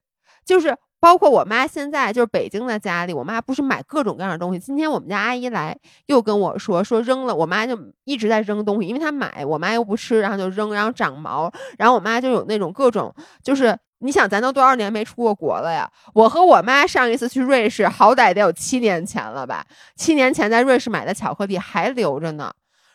[0.45, 4.59] 就是包括我妈现在就是北京的家里，我妈不是买各种各样的东西。
[4.59, 13.79] 今天我们家阿姨来又跟我说说扔了，我妈就一直在扔东西，因为她买，我妈又不吃，然后就扔，然后长毛，然后我妈就有那种各种就是。
[14.01, 15.91] 你想，咱都多少年没出过国了呀？
[16.15, 19.65] 我和我妈上一次去瑞士，好歹得有七年前了吧？
[19.97, 22.53] 七年前在瑞士买的巧克力还留着呢。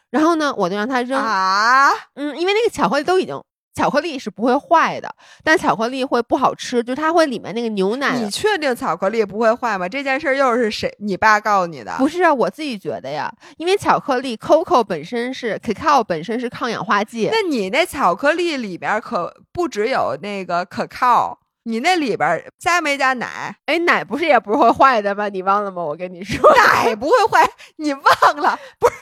[0.10, 3.36] 然后呢，我就让他扔啊，嗯，因为那个巧克力都已经，
[3.76, 5.14] 巧克力是不会坏的，
[5.44, 8.20] 但巧克力会不好吃，就它会里面那个牛奶。
[8.20, 9.90] 你确定巧克力不会坏吗？
[9.90, 10.96] 这件事又是谁？
[11.00, 11.96] 你爸告诉你的？
[11.98, 17.30] 不是啊，我自己觉得呀，因为巧克力 coco 本身是 cacao 本身是抗氧化剂。
[17.32, 23.56] 那你那巧克力里边可不只有那个 cacao，你那里边加没加奶？
[23.66, 25.30] 哎，奶不是也不会坏的吗？
[25.30, 25.84] 你忘了吗？
[25.84, 28.04] 我跟你说，奶不会坏，你忘
[28.38, 28.60] 了？
[28.78, 28.94] 不是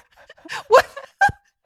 [0.69, 0.81] 我。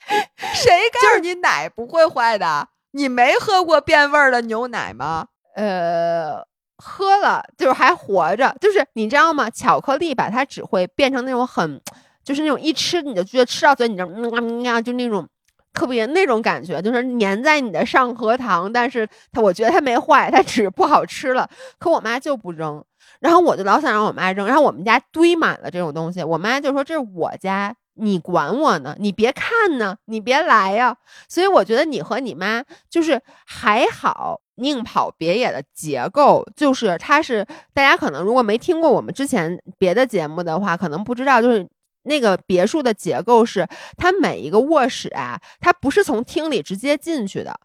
[0.54, 2.68] 谁告诉你奶不会坏的？
[2.96, 5.28] 你没喝过变味儿的牛奶吗？
[5.58, 6.38] 呃，
[6.78, 8.56] 喝了，就是还活着。
[8.62, 9.50] 就是你知道吗？
[9.50, 11.82] 巧克力吧，它只会变成那种很，
[12.24, 15.28] 就是那种一吃你就觉得吃到嘴，你就嗯呀，就那种
[15.74, 18.72] 特别那种感觉，就是粘在你的上颌糖。
[18.72, 21.50] 但是它，我觉得它没坏，它只是不好吃了。
[21.78, 22.82] 可我妈就不扔，
[23.20, 27.76] 然后我就老想让我妈扔，然后我们家堆满了这种东西，我妈就说这是我家。
[27.96, 28.96] 你管我呢？
[29.00, 30.98] 你别看呢，你别来呀！
[31.28, 34.42] 所以我觉得你和你妈就是还好。
[34.58, 41.68] 宁跑别野的结构就是，它是大家可能如果没听过我们之前别的节目的话，可能不知道，就是
[42.04, 43.68] 那个别墅的结构是，
[43.98, 47.60] 它每一个卧室啊，它不是从厅里直接进去的。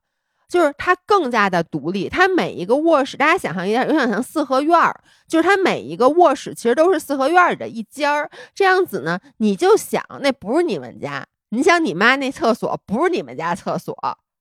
[0.50, 13.96] 就是它更加的独立，它每一个卧室，大家想象一下，有点像四合院儿，就是它每一个卧室其实都是四合院里的一间儿，这样子呢，你就想那不是你们家，你想你妈那厕所不是你们家厕所，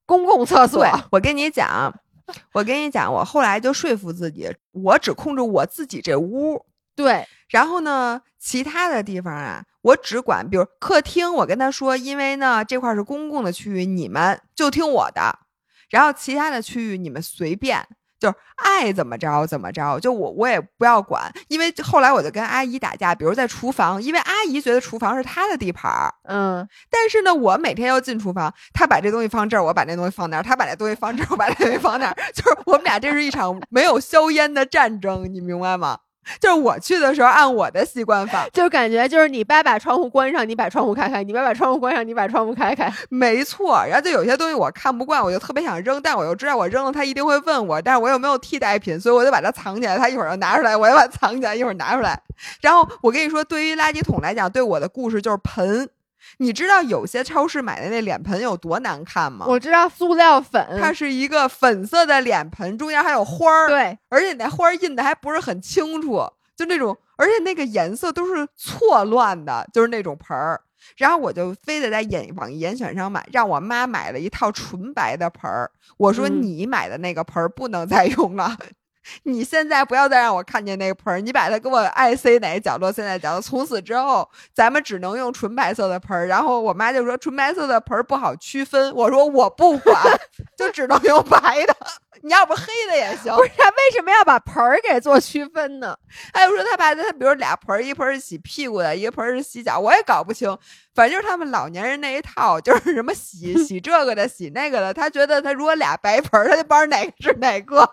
[0.07, 0.83] 公共厕所。
[1.11, 1.93] 我跟你讲，
[2.53, 15.37] 我跟你讲，我后来就说服自己，我只控制我自己这屋，对，然后呢，其他的地方啊，我只管，比如客厅，我跟他说，因为呢这块是公共的区域，你们就听我的。
[15.89, 17.85] 然后其他的区域你们随便，
[18.19, 35.99] 就是爱怎么着怎么着，就我我也不要管，因为后来我就跟阿姨打架，比如在厨房，因为阿姨觉得厨房是她的地盘儿，嗯，但是呢，我每天要进厨房，她把这东西放这儿，我把那东西放那儿，她把那东西放这儿，我把那东西放那儿， 就是我们俩这是一场没有硝烟的战争，你明白吗？
[36.39, 42.91] 就是我去的时候按我的习惯放，就感觉就是你爸把窗户关上，你把窗户开开；你爸把窗户关上，你把窗户开开。
[43.09, 49.97] 没错，然后就有些东西我看不惯，我就特别想扔，但我又知道我扔了他一定会问我，但是我又没有替代品，所以我就把它藏起来。
[49.97, 52.19] 他一会儿又拿出来，我要把它藏起来，一会儿拿出来。
[52.61, 55.89] 然后我跟你说，对于垃圾桶来讲，对我的故事就是盆。
[56.37, 59.45] 你知道有些超市买的那脸盆有多难看吗？
[59.47, 63.67] 我知道塑料粉，它是一个粉色的脸盆，中间还有花儿。
[63.67, 66.23] 对，而且那花儿印的还不是很清楚，
[66.55, 70.61] 就那种，而且那个颜色都是错乱的，就是那种盆儿。
[70.95, 75.69] 然后我就非得在眼网易严选上买，让我妈买了一套纯白的盆儿。
[75.97, 78.55] 我说你买的那个盆儿不能再用了。
[79.23, 83.41] 你现在不要再让我看见那个盆儿，你把它给我爱塞哪个角落塞哪个角落。
[83.41, 86.27] 从此之后，咱们只能用纯白色的盆儿。
[86.27, 88.93] 然后我妈就说纯白色的盆儿不好区分。
[88.93, 89.95] 我说我不管，
[90.57, 91.75] 就只能用白的。
[92.21, 93.33] 你要不黑的也行。
[93.33, 95.97] 不是，为什么要把盆儿给做区分呢？
[96.33, 100.49] 他就说他把他比如俩盆儿，一盆儿是洗屁股的，一个盆儿是洗脚，我也搞不清。
[100.93, 104.93] 反正就是他们老年人那一套，就是什么洗 洗这个的，洗那个的。
[104.93, 107.89] 他觉得他如果俩白盆儿，他就不知道哪个是哪个。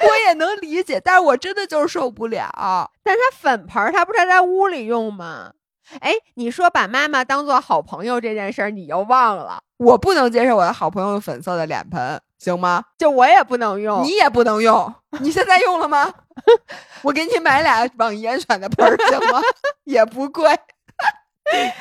[0.00, 2.90] 我也能理解，但是我真的就是受不了。
[3.02, 5.52] 但是他粉盆儿，他不是在屋里用吗？
[6.00, 9.60] 哎，你说把妈妈当做好朋友这件事儿，你又忘了。
[9.78, 12.84] 我不能接受我的好朋友用粉色的脸盆，行吗？
[12.98, 14.94] 就我也不能用，你也不能用。
[15.20, 16.12] 你现在用了吗？
[17.02, 19.40] 我给你买俩网易严选的盆儿，行吗？
[19.84, 20.48] 也不贵。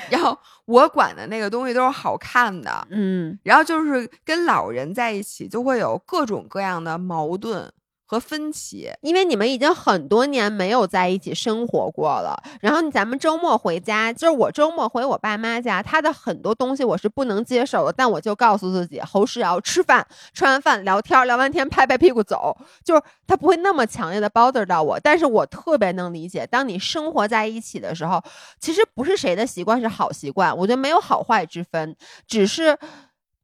[0.10, 0.36] 然后
[0.66, 3.38] 我管的那个东西都是好看的，嗯。
[3.44, 7.72] 然后就是跟老人在一起，就会有各种各样的矛盾。
[8.10, 12.36] 和分歧，因为你们已经很多年没有在一起生活过了。
[12.60, 17.94] 然后咱们周末回家，就是我周末回我爸妈家，他的很多东西我是不能接受的。
[17.94, 25.00] 但我就告诉自己，侯世瑶吃饭，吃完饭聊天，聊完天拍拍屁股走，就是他不会那么强烈的 bother 到我。
[25.00, 28.20] 但是我特别能理解，当你生活在一起的时候，
[28.60, 31.96] 其实不是谁的习惯是好习惯，我觉得没有好坏之分，
[32.26, 32.76] 只是。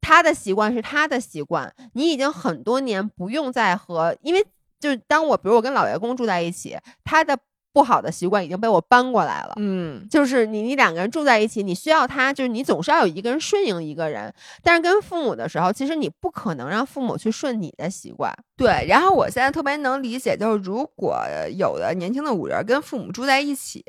[0.08, 4.46] 他的习惯是他的习惯，你已经很多年不用再和，因为
[4.78, 7.38] 就是当我比如我跟老爷公住在一起，他的
[7.72, 9.52] 不好的习惯已经被我搬过来了。
[9.56, 18.34] 嗯，就是你你两个人住在一起，你需要他，就是你总是要有一个人顺应一个人，但是跟父母的时候，其实你不可能让父母去顺你的习惯。
[18.56, 21.18] 对，然后我现在特别能理解，就是如果
[21.54, 23.84] 有的年轻的五人跟父母住在一起，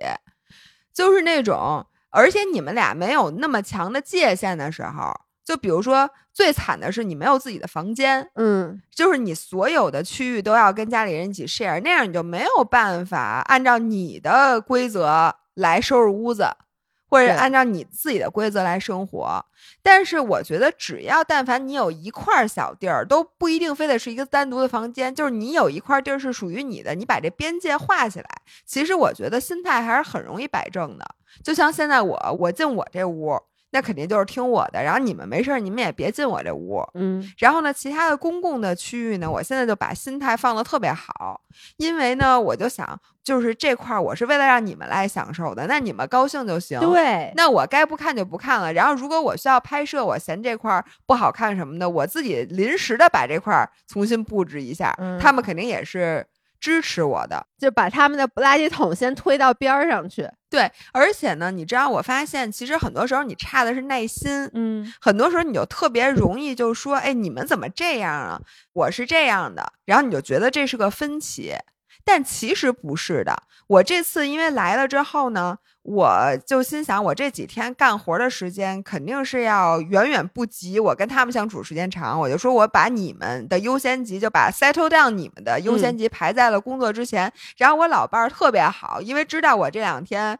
[0.94, 5.14] 就是那种，而且你们俩没有那么强的界限的时候。
[5.48, 16.50] 就比如说，最惨的是你没有自己的房间，嗯，就是你所有的区域都要跟家里人一起 share，那样你就没有办法按照你的规则来收拾屋子，
[17.10, 19.46] 或者按照你自己的规则来生活。
[19.82, 28.28] 但是我觉得，只要但凡你有一块小地儿，都不一定非得是一个单独的房间，就是你有一块地儿是属于你的，你把这边界画起来，
[28.66, 31.06] 其实我觉得心态还是很容易摆正的。
[31.42, 33.40] 就像现在我，我进我这屋。
[33.72, 36.82] 那肯定就是听我的，然后你们没事儿，你们也别进我这屋。
[36.94, 41.42] 嗯，然后呢，其他的公共的区域呢，我现在就把心态放的特别好，
[41.78, 46.80] 因为呢，我就想，就是这块儿我是为了让你们来享受的，那你们高兴就行。
[46.80, 48.72] 对，那我该不看就不看了。
[48.72, 56.26] 然后如果我需要拍摄，我嫌这块儿不好看什么的，我自己临时的把这块儿重新布置一下，他们肯定也是。
[56.60, 60.30] 支持我的，就把他们的垃圾桶先推到边儿上去。
[60.50, 64.50] 对，而且呢，你知道，我发现其实很多时候你差的是耐心。
[64.54, 68.42] 嗯，很多时候你就特别容易就说，哎，你们怎么这样啊？
[68.74, 71.54] 我是这样的，然后你就觉得这是个分歧。
[72.08, 82.18] 但其实不是的，我这次因为来了之后呢，我就心想，我这几天干活的时间肯定是要远远不及我跟他们相处时间长。
[82.18, 87.30] 我就说我把你们的优先级，就把 settle down 你们的优先级排在了工作之前。
[87.58, 90.40] 然后我老伴儿特别好，因为知道我这两天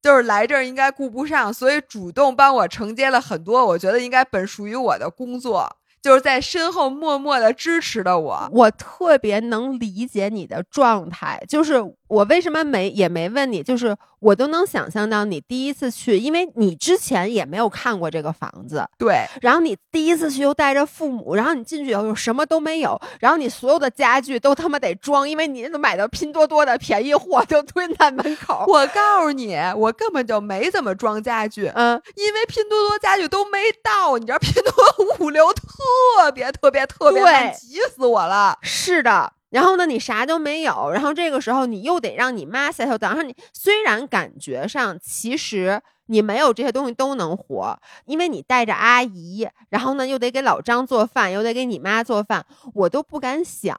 [0.00, 5.78] 就是来这儿应该顾不上，所以主动帮我承接了很多我觉得应该本属于我的工作。
[6.02, 11.82] 就是在身后默默的支持的我，我特别能理解你的状态，就是。
[12.12, 13.62] 我为什么没也没问你？
[13.62, 19.24] 就是我都能想象到你第一次去，因为你之前也没有看过这个房子，对。
[19.40, 28.64] 然后你第一次去又带着父母，然后你进去以后又什么都没有，然后你所有的家具都他妈得装，因为你买的拼多多的便宜货，就堆在门口。
[28.68, 38.58] 我告诉你，我根本就没怎么装家具，嗯，因为拼多多家具都没到，你知道拼多多物流特别特别特别慢，急死我了。
[38.60, 39.32] 是的。
[39.52, 43.08] 然后呢，你啥都没有，然后这个时候你又得让你妈下头等。
[43.08, 53.78] 然后你虽然感觉上其实你没有这些东西都能活，因为你带着阿姨，然后呢又得给老张做饭，又得给你妈做饭，我都不敢想。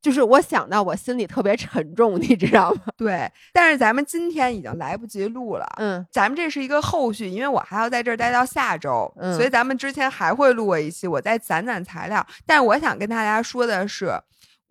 [0.00, 2.80] 就是我想到我心里特别沉重，你知道吗？
[2.96, 3.30] 对。
[3.52, 12.26] 但是咱们今天已经来不及录了，嗯，咱们这是一个后续，因为我还要在这儿待到下周，嗯，所以咱们之前还会录过一期，我再攒攒材料。
[12.46, 14.10] 但是我想跟大家说的是。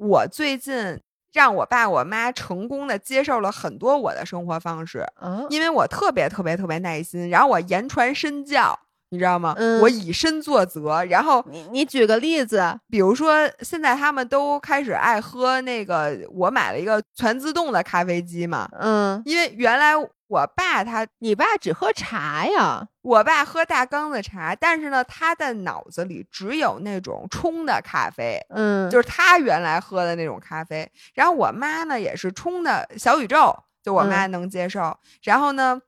[0.04, 0.99] 我最近
[1.32, 5.06] 让我爸我妈成功的接受了很多我的生活方式，
[5.49, 8.78] 因为我特别特别特别耐心，然后我言传身教，
[9.10, 9.56] 你知道吗？
[9.82, 19.93] 我以身作则，然后你你举个例子，比如说现在他们都开始爱喝那个，我买了一个全自动的咖啡机嘛，嗯，因为原来。
[20.28, 22.88] 我爸他，你爸只喝茶呀？
[23.01, 30.89] 我爸喝大缸子茶，但是呢，他的脑子里只有那种冲的咖啡，嗯，就是他原来喝的那种咖啡。
[31.13, 34.97] 然后我妈呢，也是冲的小宇宙，就我妈能接受。
[35.21, 35.80] 然后呢，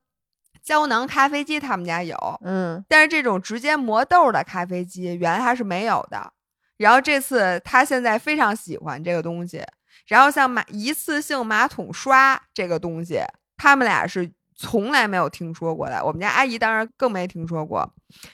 [0.61, 6.33] 胶囊咖啡机他们家有，嗯，但是这种直接磨豆的咖啡机原来他是没有的。
[6.77, 9.63] 然后这次他现在非常喜欢这个东西。
[10.07, 13.21] 然后像马一次性马桶刷这个东西。
[13.65, 17.91] 他们俩是从来没有听说过的，我们家阿姨当然更没听说过。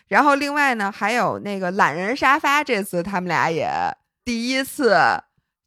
[0.09, 3.65] 然后另外呢，还有那个懒人沙发，这次他们俩也
[4.25, 4.93] 第一次。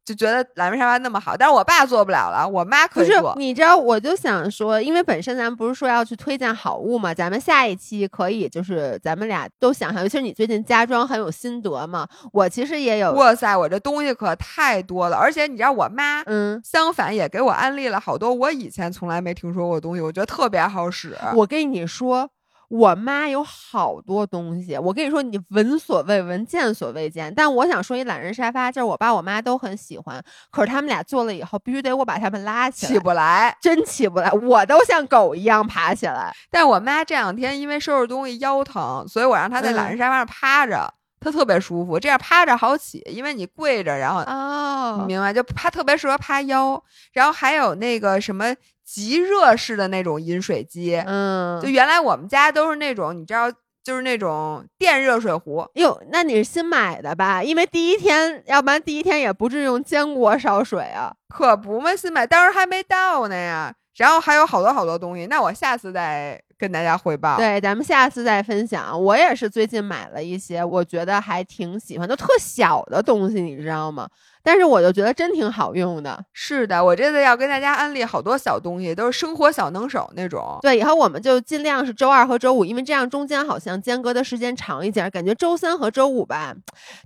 [0.05, 3.33] 就觉得懒人沙发那么好，但是我爸做不了了，我妈可以做。
[3.37, 13.11] 你知道，我就想说，因为本身咱们不是说要去推荐好物嘛，咱们下一期可以就是咱们俩都想想，尤其是你最近家装很有心得嘛，我其实也有。
[13.13, 21.17] 哇塞，我这东西可太多了，而且你知道，我妈嗯，相反也给我安利了好多我以前从来没听说过的东西，我觉得特别好使。
[21.33, 22.29] 我跟你说。
[22.75, 27.33] 我妈有好多东西，我跟你说，你闻所未闻、见所未见。
[27.33, 30.21] 但我想说一懒人沙发，就是我爸我妈都很喜欢，
[30.51, 36.35] 可是他们俩坐了以后，必须得我把他们拉起来，起不来，真起不来，我都像狗一样爬起来。
[36.51, 40.93] 但我妈这两天因为收拾东西腰疼，所以我让她在懒人沙发上趴着，
[41.25, 45.33] 她特别舒服，这样趴着好起，因为你跪着，然后哦，你明白？
[45.33, 46.81] 就趴特别适合趴腰。
[47.11, 48.55] 然后还有那个什么。
[48.85, 53.51] 极热式的那种饮水机，嗯，就原来我们家都是那种，你知道，
[53.83, 55.67] 就是那种电热水壶。
[55.73, 57.41] 哟，那你是新买的吧？
[57.41, 61.11] 因为第一天，要不然第一天也不至于用煎锅烧水啊。
[61.29, 63.73] 可不嘛，新买，当时还没到呢呀。
[63.95, 67.37] 然后还有好多好多东西，那我下次再跟大家汇报。
[67.37, 69.01] 对，咱们下次再分享。
[69.01, 74.07] 我也是最近买了一些，我觉得还挺喜欢，都特小的东西，你知道吗？
[74.45, 76.23] 但是我就觉得真挺好用的。
[76.31, 80.59] 是的，我这次要跟大家安利好多小东西，都是生活小能手那种。
[80.61, 86.53] 对，以后我们就尽量是周二和周五，因为这样中间好像间隔的时间长一点，感觉周三和周五吧，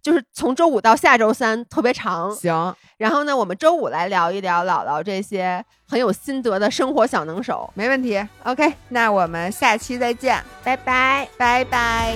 [0.03, 2.29] 就是从周五到下周三特别长。
[2.35, 7.71] 行，然后呢，我们周五来聊一聊姥姥这些很有心得的生活小能手。
[7.73, 8.21] 没问题。
[8.43, 11.27] OK，那我们下期再见，拜拜。
[11.37, 12.15] 拜拜。